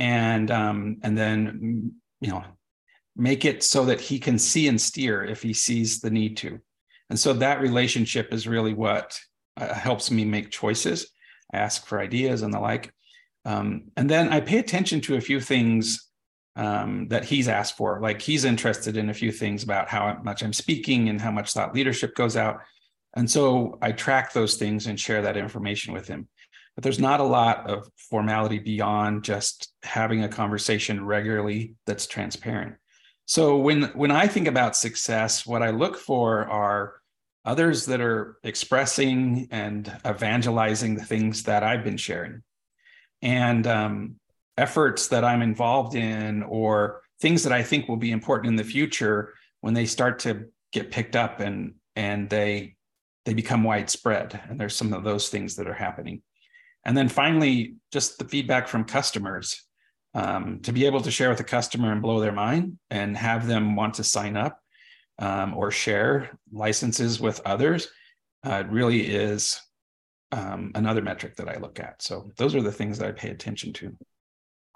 [0.00, 2.42] and um, and then you know
[3.14, 6.58] make it so that he can see and steer if he sees the need to.
[7.10, 9.18] And so that relationship is really what
[9.56, 11.10] uh, helps me make choices.
[11.52, 12.92] I ask for ideas and the like.
[13.44, 16.08] Um, and then i pay attention to a few things
[16.56, 18.00] um, that he's asked for.
[18.00, 21.52] Like he's interested in a few things about how much i'm speaking and how much
[21.52, 22.60] thought leadership goes out.
[23.16, 26.28] And so i track those things and share that information with him
[26.80, 32.76] but there's not a lot of formality beyond just having a conversation regularly that's transparent.
[33.26, 36.94] So when when I think about success, what I look for are
[37.44, 42.42] others that are expressing and evangelizing the things that I've been sharing,
[43.20, 44.16] and um,
[44.56, 48.64] efforts that I'm involved in, or things that I think will be important in the
[48.64, 52.76] future when they start to get picked up and and they
[53.26, 54.40] they become widespread.
[54.48, 56.22] And there's some of those things that are happening.
[56.84, 59.64] And then finally, just the feedback from customers
[60.14, 63.46] um, to be able to share with the customer and blow their mind and have
[63.46, 64.58] them want to sign up
[65.18, 67.88] um, or share licenses with others
[68.44, 69.60] uh, really is
[70.32, 72.02] um, another metric that I look at.
[72.02, 73.96] So those are the things that I pay attention to.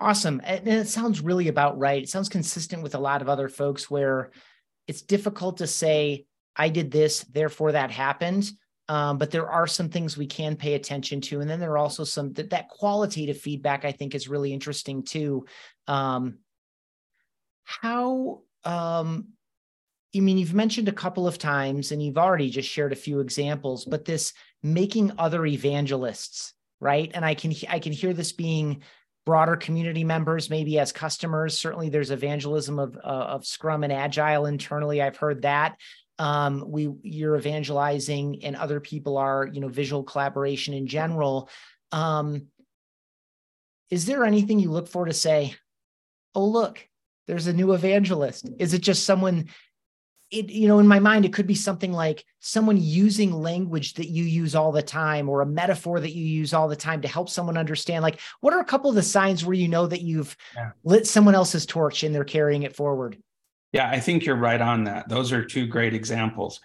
[0.00, 0.40] Awesome.
[0.44, 2.02] And it sounds really about right.
[2.02, 4.30] It sounds consistent with a lot of other folks where
[4.86, 8.50] it's difficult to say, I did this, therefore that happened.
[8.88, 11.40] Um, but there are some things we can pay attention to.
[11.40, 15.02] And then there are also some that, that qualitative feedback I think is really interesting
[15.02, 15.46] too.
[15.88, 16.38] Um,
[17.64, 19.28] how um
[20.16, 23.18] I mean, you've mentioned a couple of times and you've already just shared a few
[23.20, 27.10] examples, but this making other evangelists, right?
[27.12, 28.82] And I can I can hear this being
[29.26, 31.58] broader community members, maybe as customers.
[31.58, 35.02] Certainly, there's evangelism of uh, of Scrum and Agile internally.
[35.02, 35.76] I've heard that.
[36.18, 41.48] Um, we you're evangelizing, and other people are, you know, visual collaboration in general.
[41.92, 42.46] Um,
[43.90, 45.54] is there anything you look for to say,
[46.34, 46.86] "Oh, look,
[47.26, 48.48] there's a new evangelist"?
[48.58, 49.48] Is it just someone
[50.30, 54.08] it you know in my mind it could be something like someone using language that
[54.08, 57.08] you use all the time or a metaphor that you use all the time to
[57.08, 60.02] help someone understand like what are a couple of the signs where you know that
[60.02, 60.70] you've yeah.
[60.82, 63.18] lit someone else's torch and they're carrying it forward
[63.74, 65.08] yeah i think you're right on that.
[65.08, 66.60] Those are two great examples.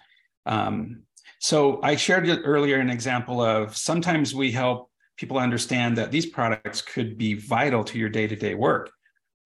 [0.46, 1.02] Um,
[1.38, 6.80] so i shared earlier an example of sometimes we help people understand that these products
[6.80, 8.90] could be vital to your day-to-day work.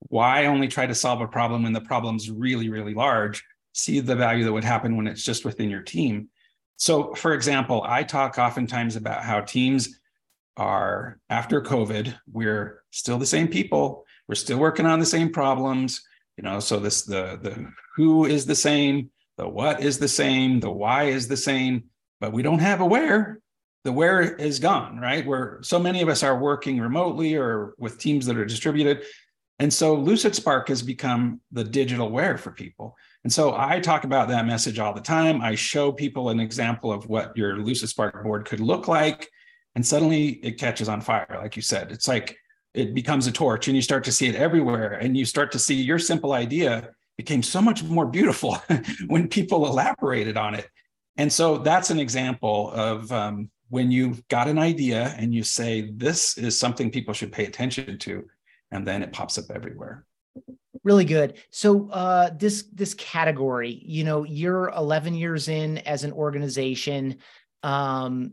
[0.09, 3.43] Why only try to solve a problem when the problem's really really large?
[3.73, 6.29] See the value that would happen when it's just within your team.
[6.77, 10.01] So, for example, I talk oftentimes about how teams
[10.57, 16.03] are after COVID, we're still the same people, we're still working on the same problems.
[16.37, 20.61] You know, so this the the who is the same, the what is the same,
[20.61, 21.85] the why is the same,
[22.21, 23.41] but we don't have a where.
[23.85, 25.27] The where is gone, right?
[25.27, 29.03] Where so many of us are working remotely or with teams that are distributed.
[29.59, 32.97] And so Lucidspark has become the digital where for people.
[33.25, 35.43] And so I talk about that message all the time.
[35.43, 39.31] I show people an example of what your Lucidspark board could look like.
[39.75, 41.93] And suddenly it catches on fire, like you said.
[41.93, 42.39] It's like
[42.75, 44.95] it becomes a torch and you start to see it everywhere.
[44.95, 48.59] And you start to see your simple idea became so much more beautiful
[49.07, 50.69] when people elaborated on it.
[51.17, 55.93] And so that's an example of um, when you've got an idea and you say,
[55.95, 58.25] this is something people should pay attention to,
[58.73, 60.05] and then it pops up everywhere
[60.85, 66.13] really good so uh, this this category you know you're 11 years in as an
[66.13, 67.17] organization
[67.63, 68.33] um,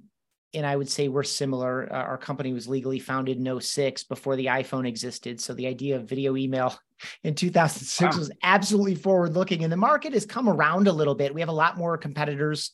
[0.54, 4.36] and i would say we're similar uh, our company was legally founded in 06 before
[4.36, 6.78] the iphone existed so the idea of video email
[7.24, 8.20] in 2006 wow.
[8.20, 11.50] was absolutely forward looking and the market has come around a little bit we have
[11.50, 12.72] a lot more competitors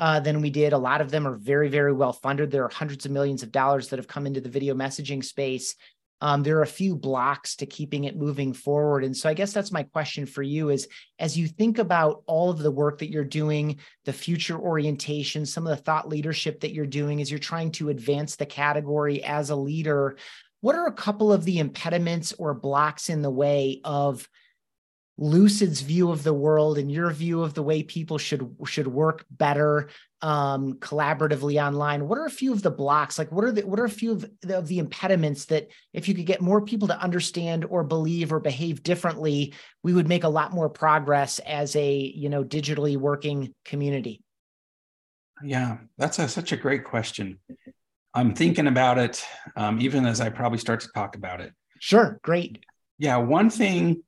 [0.00, 0.72] uh, than we did.
[0.72, 2.50] A lot of them are very, very well funded.
[2.50, 5.76] There are hundreds of millions of dollars that have come into the video messaging space
[6.20, 9.04] um, there are a few blocks to keeping it moving forward.
[9.04, 12.50] And so I guess that's my question for you is as you think about all
[12.50, 16.74] of the work that you're doing, the future orientation, some of the thought leadership that
[16.74, 20.16] you're doing as you're trying to advance the category as a leader,
[20.60, 24.28] what are a couple of the impediments or blocks in the way of
[25.16, 29.26] Lucid's view of the world and your view of the way people should should work
[29.30, 29.90] better
[30.22, 32.06] um, collaboratively online.
[32.06, 33.18] What are a few of the blocks?
[33.18, 36.08] Like, what are the what are a few of the, of the impediments that if
[36.08, 40.24] you could get more people to understand or believe or behave differently, we would make
[40.24, 44.22] a lot more progress as a you know digitally working community.
[45.42, 47.38] Yeah, that's a, such a great question.
[48.12, 49.24] I'm thinking about it
[49.56, 51.52] um, even as I probably start to talk about it.
[51.78, 52.64] Sure, great.
[52.98, 54.02] Yeah, one thing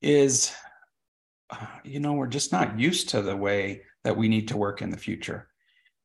[0.00, 0.52] is,
[1.50, 4.82] uh, you know, we're just not used to the way that we need to work
[4.82, 5.48] in the future.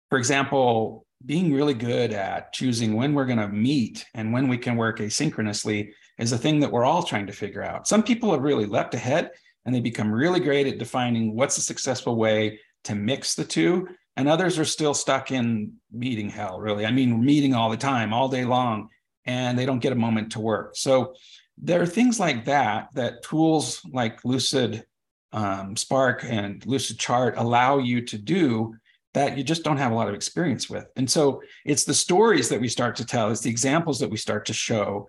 [0.10, 4.58] For example, being really good at choosing when we're going to meet and when we
[4.58, 7.88] can work asynchronously is a thing that we're all trying to figure out.
[7.88, 9.32] Some people have really leapt ahead
[9.66, 13.88] and they become really great at defining what's a successful way to mix the two.
[14.16, 16.86] And others are still stuck in meeting hell, really.
[16.86, 18.90] I mean, meeting all the time, all day long,
[19.26, 20.76] and they don't get a moment to work.
[20.76, 21.14] So
[21.58, 24.86] there are things like that that tools like Lucid
[25.34, 28.74] um, Spark and Lucidchart allow you to do
[29.18, 30.86] that you just don't have a lot of experience with.
[30.96, 34.18] And so it's the stories that we start to tell, it's the examples that we
[34.18, 35.08] start to show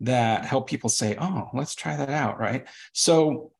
[0.00, 2.40] that help people say, oh, let's try that out.
[2.40, 2.66] Right.
[2.94, 3.52] So,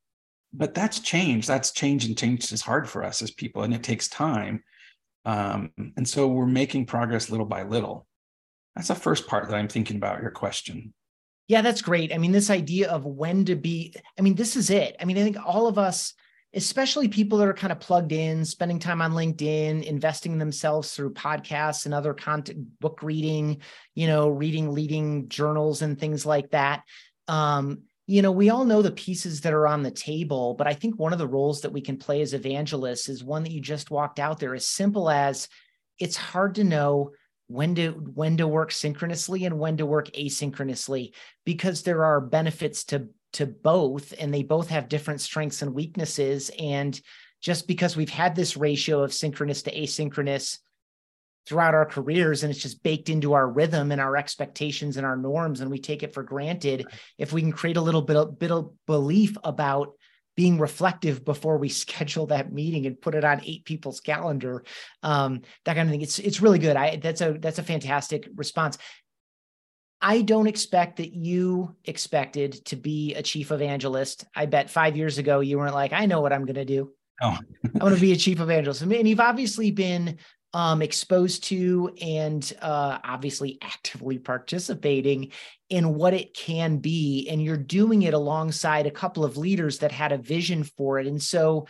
[0.54, 1.46] but that's change.
[1.46, 4.64] That's change, and change is hard for us as people, and it takes time.
[5.26, 8.06] Um, and so we're making progress little by little.
[8.74, 10.94] That's the first part that I'm thinking about your question.
[11.46, 12.10] Yeah, that's great.
[12.14, 14.96] I mean, this idea of when to be, I mean, this is it.
[14.98, 16.14] I mean, I think all of us,
[16.52, 20.92] especially people that are kind of plugged in, spending time on LinkedIn, investing in themselves
[20.92, 23.60] through podcasts and other content, book reading,
[23.94, 26.82] you know, reading leading journals and things like that.
[27.28, 30.74] Um, you know, we all know the pieces that are on the table, but I
[30.74, 33.60] think one of the roles that we can play as evangelists is one that you
[33.60, 35.46] just walked out there, as simple as
[36.00, 37.12] it's hard to know
[37.46, 41.12] when to when to work synchronously and when to work asynchronously
[41.44, 46.50] because there are benefits to to both and they both have different strengths and weaknesses.
[46.58, 47.00] And
[47.40, 50.58] just because we've had this ratio of synchronous to asynchronous
[51.46, 55.16] throughout our careers and it's just baked into our rhythm and our expectations and our
[55.16, 56.86] norms and we take it for granted
[57.18, 59.94] if we can create a little bit of, bit of belief about
[60.36, 64.62] being reflective before we schedule that meeting and put it on eight people's calendar
[65.02, 66.76] um, that kind of thing it's it's really good.
[66.76, 68.78] I that's a that's a fantastic response
[70.02, 74.24] I don't expect that you expected to be a chief evangelist.
[74.34, 76.92] I bet five years ago you weren't like, I know what I'm going to do.
[77.20, 77.38] Oh.
[77.64, 78.80] I'm going to be a chief evangelist.
[78.82, 80.18] And you've obviously been
[80.54, 85.32] um, exposed to and uh, obviously actively participating
[85.68, 87.28] in what it can be.
[87.28, 91.06] And you're doing it alongside a couple of leaders that had a vision for it.
[91.06, 91.66] And so,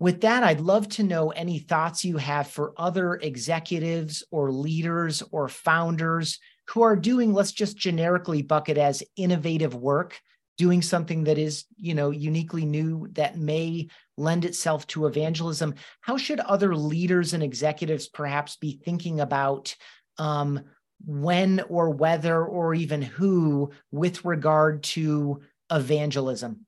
[0.00, 5.24] with that, I'd love to know any thoughts you have for other executives or leaders
[5.32, 6.38] or founders
[6.68, 10.20] who are doing, let's just generically bucket as innovative work,
[10.58, 15.74] doing something that is, you know, uniquely new that may lend itself to evangelism.
[16.00, 19.74] How should other leaders and executives perhaps be thinking about
[20.18, 20.60] um,
[21.06, 25.40] when or whether or even who with regard to
[25.70, 26.66] evangelism?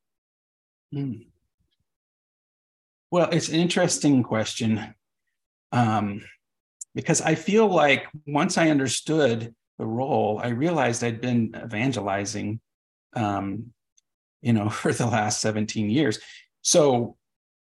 [0.95, 1.27] Mm.
[3.11, 4.95] Well, it's an interesting question
[5.73, 6.23] um,
[6.95, 12.61] because I feel like once I understood the role, I realized I'd been evangelizing,
[13.15, 13.73] um,
[14.43, 16.21] you know, for the last 17 years.
[16.63, 17.17] So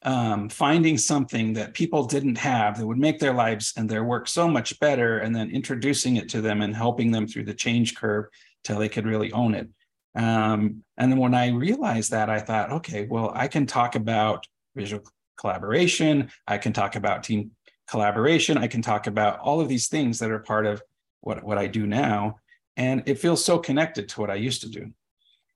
[0.04, 4.28] um, finding something that people didn't have that would make their lives and their work
[4.28, 7.96] so much better, and then introducing it to them and helping them through the change
[7.96, 8.26] curve
[8.64, 9.68] till they could really own it.
[10.16, 14.46] Um, and then when I realized that, I thought, okay, well, I can talk about
[14.76, 15.04] visual
[15.40, 16.30] collaboration.
[16.48, 17.52] I can talk about team
[17.90, 18.58] collaboration.
[18.58, 20.84] I can talk about all of these things that are part of
[21.24, 22.40] what, what I do now.
[22.76, 24.92] And it feels so connected to what I used to do.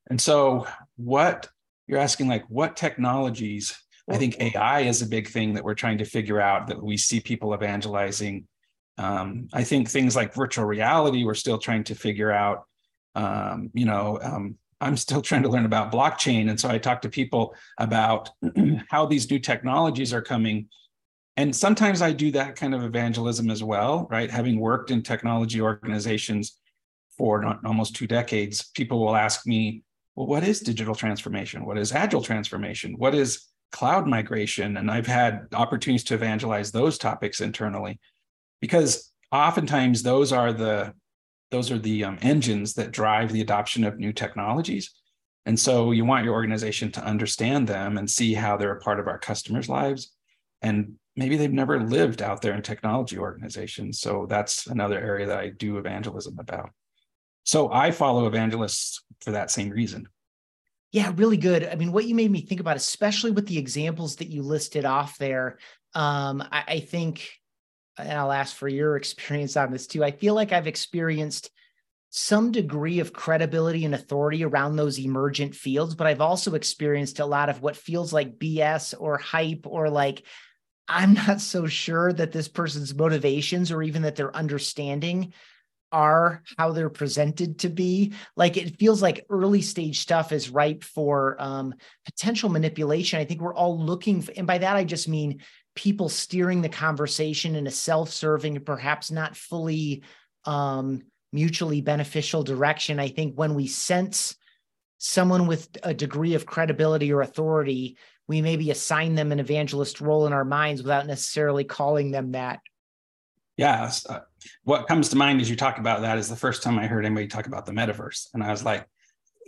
[0.10, 1.50] And so, what
[1.88, 3.78] you're asking, like, what technologies?
[4.10, 6.96] I think AI is a big thing that we're trying to figure out that we
[6.96, 8.48] see people evangelizing.
[8.98, 12.64] Um, I think things like virtual reality, we're still trying to figure out.
[13.16, 16.50] Um, you know, um, I'm still trying to learn about blockchain.
[16.50, 18.30] And so I talk to people about
[18.90, 20.70] how these new technologies are coming
[21.38, 24.30] and sometimes I do that kind of evangelism as well, right?
[24.30, 26.58] Having worked in technology organizations
[27.16, 29.84] for almost two decades, people will ask me,
[30.16, 31.64] well, what is digital transformation?
[31.64, 32.96] What is agile transformation?
[32.98, 34.78] What is cloud migration?
[34.78, 38.00] And I've had opportunities to evangelize those topics internally
[38.60, 40.94] because oftentimes those are the
[41.52, 44.92] those are the um, engines that drive the adoption of new technologies.
[45.46, 49.00] And so you want your organization to understand them and see how they're a part
[49.00, 50.12] of our customers' lives
[50.62, 54.00] and maybe they've never lived out there in technology organizations.
[54.00, 56.70] So that's another area that I do evangelism about.
[57.44, 60.08] So I follow evangelists for that same reason.
[60.92, 61.68] Yeah, really good.
[61.68, 64.86] I mean, what you made me think about, especially with the examples that you listed
[64.86, 65.58] off there,
[65.94, 67.30] um, I, I think,
[67.98, 70.04] and I'll ask for your experience on this too.
[70.04, 71.50] I feel like I've experienced
[72.10, 77.26] some degree of credibility and authority around those emergent fields, but I've also experienced a
[77.26, 80.24] lot of what feels like BS or hype or like
[80.88, 85.34] I'm not so sure that this person's motivations or even that their understanding
[85.92, 88.14] are how they're presented to be.
[88.36, 91.76] Like it feels like early stage stuff is ripe for um,
[92.06, 93.20] potential manipulation.
[93.20, 95.42] I think we're all looking, for, and by that I just mean
[95.76, 100.04] people steering the conversation in a self-serving, perhaps not fully
[100.46, 103.00] um, mutually beneficial direction.
[103.00, 104.36] I think when we sense
[104.98, 107.98] someone with a degree of credibility or authority
[108.28, 112.60] we maybe assign them an evangelist role in our minds without necessarily calling them that.
[113.56, 113.92] Yeah.
[114.08, 114.20] Uh,
[114.64, 117.06] what comes to mind as you talk about that is the first time I heard
[117.06, 118.28] anybody talk about the metaverse.
[118.34, 118.86] And I was like,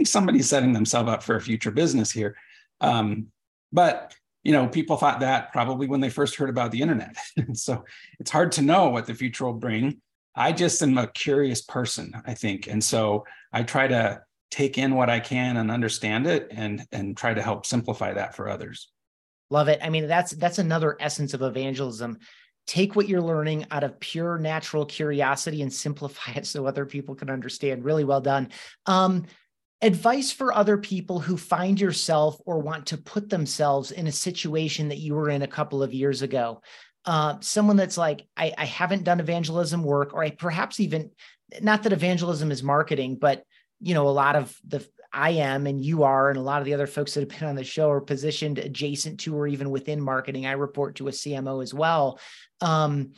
[0.04, 2.36] somebody's setting themselves up for a future business here.
[2.82, 3.28] Um,
[3.72, 7.16] but you know, people thought that probably when they first heard about the internet.
[7.54, 7.84] so
[8.20, 10.02] it's hard to know what the future will bring.
[10.36, 12.68] I just am a curious person, I think.
[12.68, 14.22] And so I try to
[14.52, 18.36] take in what I can and understand it and and try to help simplify that
[18.36, 18.92] for others.
[19.50, 19.80] Love it.
[19.82, 22.20] I mean, that's that's another essence of evangelism.
[22.68, 27.16] Take what you're learning out of pure natural curiosity and simplify it so other people
[27.16, 27.84] can understand.
[27.84, 28.50] Really well done.
[28.86, 29.26] Um,
[29.82, 34.90] advice for other people who find yourself or want to put themselves in a situation
[34.90, 36.62] that you were in a couple of years ago.
[37.06, 41.12] Uh, someone that's like, I, I haven't done evangelism work, or I perhaps even
[41.62, 43.44] not that evangelism is marketing, but
[43.82, 46.66] you know, a lot of the I am and you are, and a lot of
[46.66, 49.72] the other folks that have been on the show are positioned adjacent to or even
[49.72, 50.46] within marketing.
[50.46, 52.20] I report to a CMO as well.
[52.62, 53.14] Um,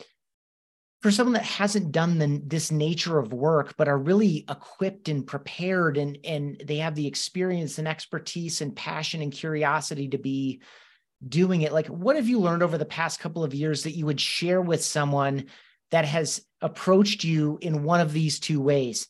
[1.02, 5.26] for someone that hasn't done the, this nature of work, but are really equipped and
[5.26, 10.62] prepared, and and they have the experience and expertise and passion and curiosity to be
[11.26, 11.72] doing it.
[11.72, 14.62] Like, what have you learned over the past couple of years that you would share
[14.62, 15.46] with someone
[15.90, 19.08] that has approached you in one of these two ways?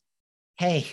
[0.57, 0.87] Hey,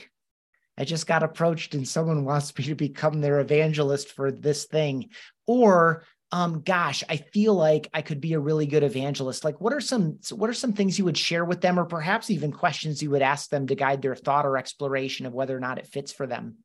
[0.79, 5.09] I just got approached and someone wants me to become their evangelist for this thing.
[5.45, 9.43] Or um gosh i feel like i could be a really good evangelist.
[9.43, 12.29] Like what are some what are some things you would share with them or perhaps
[12.29, 15.59] even questions you would ask them to guide their thought or exploration of whether or
[15.59, 16.57] not it fits for them?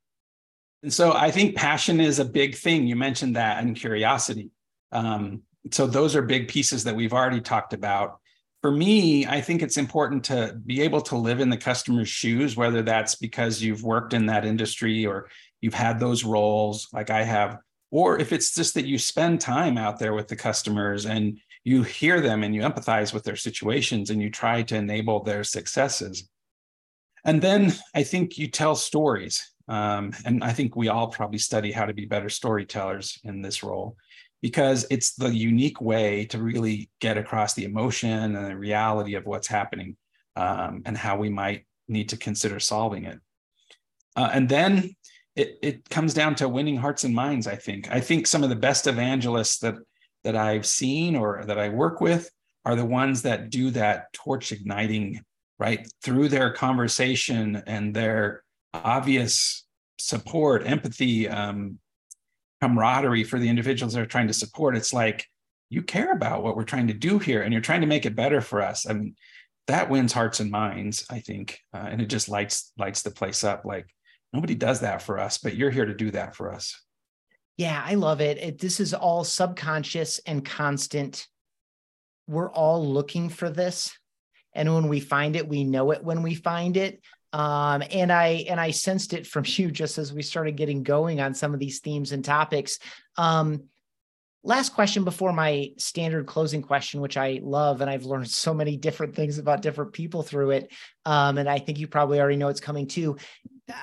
[0.82, 2.86] And so i think passion is a big thing.
[2.86, 4.50] You mentioned that and curiosity.
[4.92, 8.20] Um, so those are big pieces that we've already talked about
[8.64, 12.56] for me, I think it's important to be able to live in the customer's shoes,
[12.56, 15.28] whether that's because you've worked in that industry or
[15.60, 17.58] you've had those roles like I have,
[17.90, 21.82] or if it's just that you spend time out there with the customers and you
[21.82, 26.26] hear them and you empathize with their situations and you try to enable their successes.
[27.22, 29.46] And then I think you tell stories.
[29.68, 33.62] Um, and I think we all probably study how to be better storytellers in this
[33.62, 33.98] role
[34.44, 39.24] because it's the unique way to really get across the emotion and the reality of
[39.24, 39.96] what's happening
[40.36, 43.18] um, and how we might need to consider solving it.
[44.16, 44.90] Uh, and then
[45.34, 47.90] it, it comes down to winning hearts and minds, I think.
[47.90, 49.76] I think some of the best evangelists that,
[50.24, 52.30] that I've seen or that I work with
[52.66, 55.22] are the ones that do that torch igniting,
[55.58, 55.90] right?
[56.02, 59.64] Through their conversation and their obvious
[59.98, 61.78] support, empathy, um,
[62.64, 64.76] camaraderie for the individuals that are trying to support.
[64.76, 65.26] It's like
[65.68, 68.16] you care about what we're trying to do here, and you're trying to make it
[68.16, 68.88] better for us.
[68.88, 69.16] I mean,
[69.66, 73.44] that wins hearts and minds, I think, uh, and it just lights lights the place
[73.44, 73.66] up.
[73.66, 73.86] Like
[74.32, 76.80] nobody does that for us, but you're here to do that for us.
[77.58, 78.38] Yeah, I love it.
[78.38, 81.26] it this is all subconscious and constant.
[82.26, 83.96] We're all looking for this.
[84.54, 87.02] And when we find it, we know it when we find it.
[87.34, 91.20] Um, and I and I sensed it from you just as we started getting going
[91.20, 92.78] on some of these themes and topics.
[93.18, 93.64] Um,
[94.44, 98.76] last question before my standard closing question, which I love, and I've learned so many
[98.76, 100.72] different things about different people through it.
[101.04, 103.16] Um, and I think you probably already know it's coming too.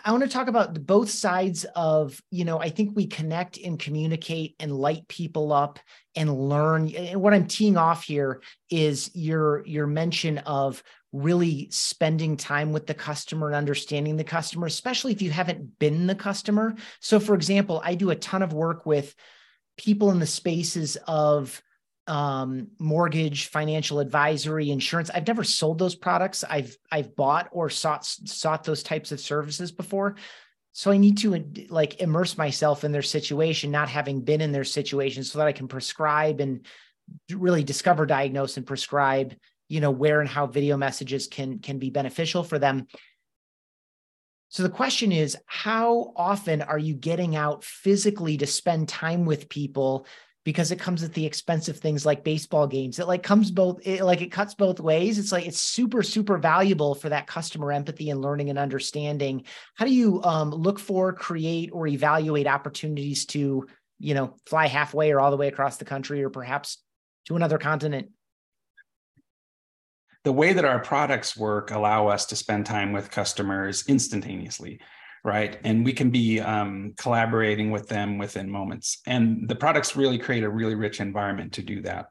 [0.06, 3.80] I want to talk about both sides of, you know, I think we connect and
[3.80, 5.80] communicate and light people up
[6.16, 6.94] and learn.
[6.96, 10.84] And what I'm teeing off here is your your mention of
[11.14, 16.08] really spending time with the customer and understanding the customer, especially if you haven't been
[16.08, 16.76] the customer.
[17.02, 19.14] So, for example, I do a ton of work with
[19.78, 21.62] people in the spaces of
[22.08, 25.10] um, mortgage, financial advisory, insurance.
[25.10, 26.44] I've never sold those products.
[26.44, 30.16] I've I've bought or sought sought those types of services before.
[30.74, 34.64] So I need to like immerse myself in their situation, not having been in their
[34.64, 36.66] situation, so that I can prescribe and
[37.30, 39.36] really discover, diagnose, and prescribe
[39.72, 42.88] you know where and how video messages can can be beneficial for them.
[44.50, 49.48] So the question is how often are you getting out physically to spend time with
[49.48, 50.06] people?
[50.44, 53.00] Because it comes at the expense of things like baseball games.
[53.00, 55.18] It like comes both it, like it cuts both ways.
[55.18, 59.46] It's like it's super super valuable for that customer empathy and learning and understanding.
[59.76, 63.68] How do you um, look for create or evaluate opportunities to
[64.00, 66.84] you know fly halfway or all the way across the country or perhaps
[67.28, 68.10] to another continent
[70.24, 74.80] the way that our products work allow us to spend time with customers instantaneously
[75.24, 75.60] right?
[75.64, 79.02] And we can be um, collaborating with them within moments.
[79.06, 82.08] And the products really create a really rich environment to do that.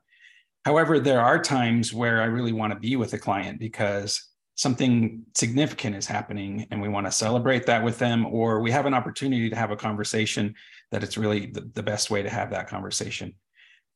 [0.64, 5.22] However there are times where i really want to be with a client because something
[5.34, 8.92] significant is happening and we want to celebrate that with them or we have an
[8.92, 10.54] opportunity to have a conversation
[10.90, 13.32] that it's really the, the best way to have that conversation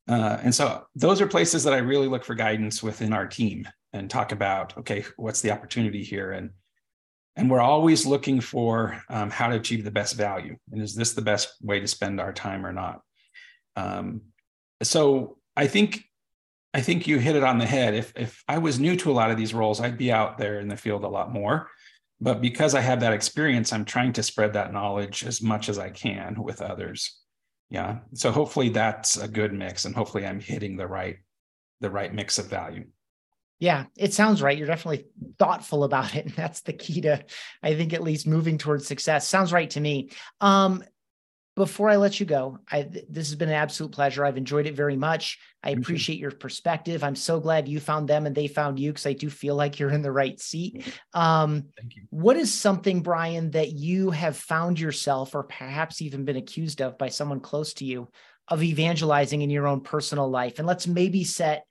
[0.09, 3.67] uh, and so those are places that i really look for guidance within our team
[3.95, 6.33] and talk about okay what's the opportunity here?
[6.33, 6.51] And
[7.37, 11.15] and we're always looking for um, how to achieve the best value and is this
[11.15, 13.01] the best way to spend our time or not?
[13.77, 14.23] Um,
[14.83, 16.05] so i think
[16.75, 17.95] i think you hit it on the head.
[17.95, 20.61] If if i was new to a lot of these roles i'd be out there
[20.61, 21.71] in the field a lot more.
[22.21, 25.79] But because i have that experience i'm trying to spread that knowledge as much as
[25.79, 27.21] i can with others
[27.71, 31.17] yeah so hopefully that's a good mix and hopefully i'm hitting the right
[31.81, 32.85] the right mix of value
[33.61, 34.59] yeah, it sounds right.
[34.59, 35.07] You're definitely
[35.39, 36.27] thoughtful about it.
[36.27, 37.25] And that's the key to,
[37.62, 39.29] I think, at least moving towards success.
[39.29, 40.11] Sounds right to me.
[40.41, 40.85] Um,
[41.57, 44.25] before I let you go, I, this has been an absolute pleasure.
[44.25, 45.39] I've enjoyed it very much.
[45.63, 47.05] I appreciate your perspective.
[47.05, 49.79] I'm so glad you found them and they found you because I do feel like
[49.79, 50.85] you're in the right seat.
[51.13, 52.03] Um, Thank you.
[52.11, 56.99] What is something, Bryan, that you have found yourself or perhaps even been accused of
[56.99, 58.09] by someone close to you
[58.49, 60.59] of evangelizing in your own personal life?
[60.59, 61.67] And let's maybe set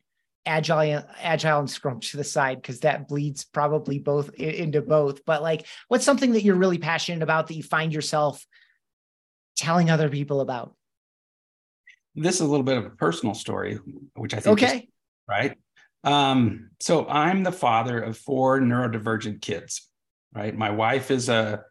[0.45, 5.41] agile agile and scrum to the side because that bleeds probably both into both but
[5.41, 8.45] like what's something that you're really passionate about that you find yourself
[9.55, 10.73] telling other people about
[12.15, 13.79] this is a little bit of a personal story
[14.15, 14.83] which i think okay is,
[15.27, 15.57] right
[16.05, 19.89] um, so i'm the father of four neurodivergent kids
[20.35, 21.63] right my wife is a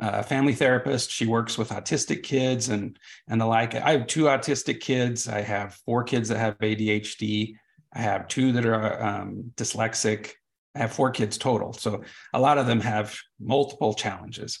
[0.00, 1.10] a family therapist.
[1.10, 2.98] She works with autistic kids and
[3.28, 3.74] and the like.
[3.74, 5.28] I have two autistic kids.
[5.28, 7.54] I have four kids that have ADHD.
[7.92, 10.32] I have two that are um, dyslexic.
[10.74, 11.72] I have four kids total.
[11.72, 14.60] So a lot of them have multiple challenges,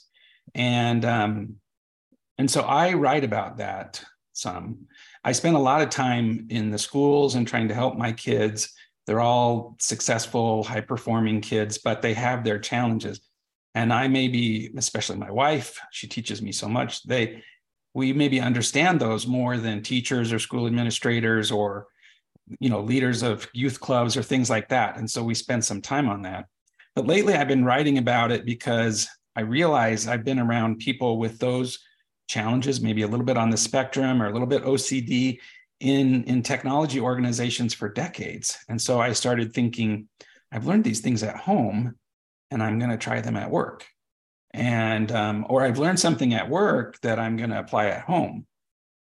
[0.54, 1.54] and um,
[2.38, 4.86] and so I write about that some.
[5.24, 8.72] I spend a lot of time in the schools and trying to help my kids.
[9.06, 13.20] They're all successful, high performing kids, but they have their challenges
[13.74, 17.42] and i maybe especially my wife she teaches me so much they
[17.94, 21.86] we maybe understand those more than teachers or school administrators or
[22.60, 25.80] you know leaders of youth clubs or things like that and so we spend some
[25.80, 26.46] time on that
[26.94, 31.38] but lately i've been writing about it because i realize i've been around people with
[31.38, 31.78] those
[32.28, 35.38] challenges maybe a little bit on the spectrum or a little bit ocd
[35.80, 40.08] in in technology organizations for decades and so i started thinking
[40.52, 41.94] i've learned these things at home
[42.50, 43.86] and I'm going to try them at work.
[44.52, 48.46] And, um, or I've learned something at work that I'm going to apply at home.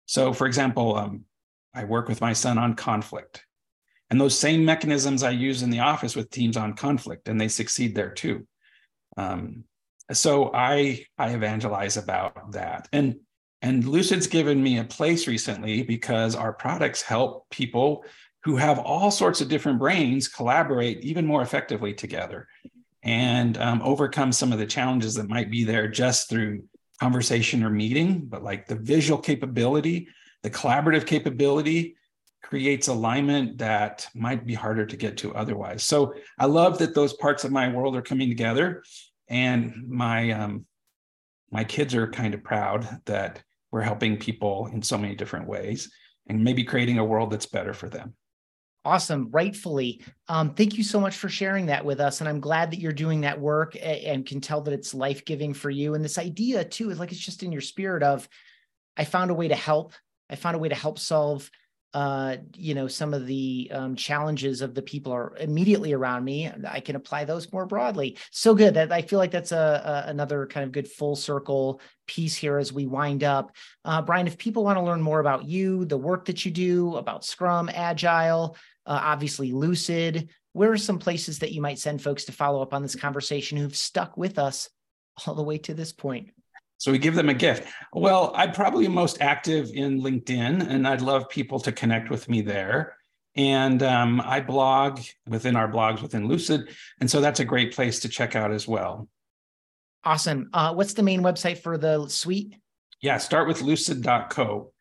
[0.06, 1.24] So, for example, um,
[1.74, 3.44] I work with my son on conflict.
[4.10, 7.48] And those same mechanisms I use in the office with teams on conflict, and they
[7.48, 8.46] succeed there too.
[9.16, 9.64] Um,
[10.12, 12.88] so I I evangelize about that.
[12.92, 13.16] And
[13.62, 18.04] and Lucid's given me a place recently because our products help people
[18.42, 22.46] who have all sorts of different brains collaborate even more effectively together
[23.02, 26.62] and um, overcome some of the challenges that might be there just through
[27.00, 28.26] conversation or meeting.
[28.26, 30.08] But like the visual capability,
[30.42, 31.96] the collaborative capability
[32.42, 35.82] creates alignment that might be harder to get to otherwise.
[35.82, 38.82] So I love that those parts of my world are coming together,
[39.28, 40.66] and my um,
[41.50, 45.90] my kids are kind of proud that we're helping people in so many different ways
[46.28, 48.14] and maybe creating a world that's better for them.
[48.86, 50.04] Awesome, rightfully.
[50.28, 52.20] Um, thank you so much for sharing that with us.
[52.20, 55.54] And I'm glad that you're doing that work and can tell that it's life giving
[55.54, 55.94] for you.
[55.94, 58.28] And this idea, too, is like it's just in your spirit of,
[58.96, 59.94] I found a way to help.
[60.28, 61.50] I found a way to help solve
[61.94, 66.50] uh, you know, some of the um, challenges of the people are immediately around me.
[66.68, 68.18] I can apply those more broadly.
[68.32, 71.80] So good that I feel like that's a, a another kind of good full circle
[72.08, 73.52] piece here as we wind up.
[73.84, 76.96] Uh, Bryan, if people want to learn more about you, the work that you do,
[76.96, 82.24] about Scrum, Agile, uh, obviously Lucid, where are some places that you might send folks
[82.24, 84.68] to follow up on this conversation who've stuck with us
[85.24, 86.30] all the way to this point?
[86.84, 87.66] So we give them a gift.
[87.94, 92.42] Well, I'm probably most active in LinkedIn, and I'd love people to connect with me
[92.42, 92.98] there.
[93.36, 96.68] And um, I blog within our blogs within Lucid.
[97.00, 99.08] And so that's a great place to check out as well.
[100.04, 100.50] Awesome.
[100.52, 102.54] Uh, what's the main website for the suite?
[103.00, 104.73] Yeah, start with lucid.co.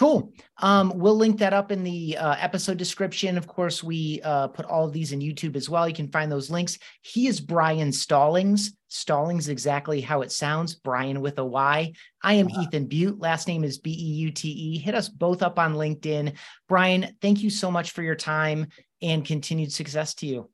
[0.00, 0.32] Cool.
[0.62, 3.36] Um, we'll link that up in the uh, episode description.
[3.36, 5.86] Of course, we uh, put all of these in YouTube as well.
[5.86, 6.78] You can find those links.
[7.02, 8.72] He is Bryan Stallings.
[8.88, 10.74] Stallings exactly how it sounds.
[10.74, 11.92] Bryan with a Y.
[12.22, 12.62] I am uh-huh.
[12.62, 13.20] Ethan Beute.
[13.20, 14.78] Last name is B E U T E.
[14.78, 16.32] Hit us both up on LinkedIn.
[16.66, 18.68] Bryan, thank you so much for your time
[19.02, 20.48] and continued success to you.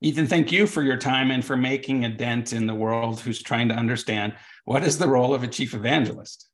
[0.00, 3.42] Ethan, thank you for your time and for making a dent in the world who's
[3.42, 4.32] trying to understand
[4.64, 6.49] what is the role of a chief evangelist.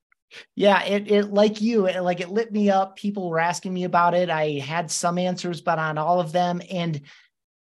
[0.55, 2.97] Yeah, it, it like you, it, like it lit me up.
[2.97, 4.29] People were asking me about it.
[4.31, 7.01] I had some answers, but on all of them, and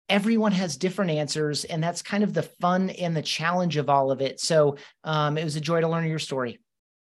[0.10, 4.12] everyone has different answers, and that's kind of the fun and the challenge of all
[4.12, 4.40] of it.
[4.40, 6.60] So um, it was a joy to learn your story.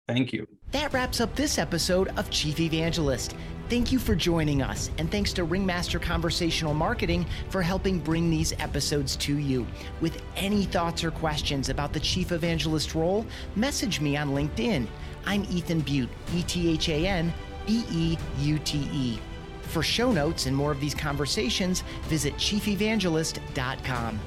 [0.07, 0.47] Thank you.
[0.71, 3.35] That wraps up this episode of Chief Evangelist.
[3.69, 8.51] Thank you for joining us, and thanks to Ringmaster Conversational Marketing for helping bring these
[8.59, 9.65] episodes to you.
[10.01, 13.25] With any thoughts or questions about the Chief Evangelist role,
[13.55, 14.87] message me on LinkedIn.
[15.25, 17.33] I'm Ethan Beute, E T H A N
[17.65, 19.19] B E U T E.
[19.63, 24.19] For show notes and more of these conversations, visit chiefevangelist.com.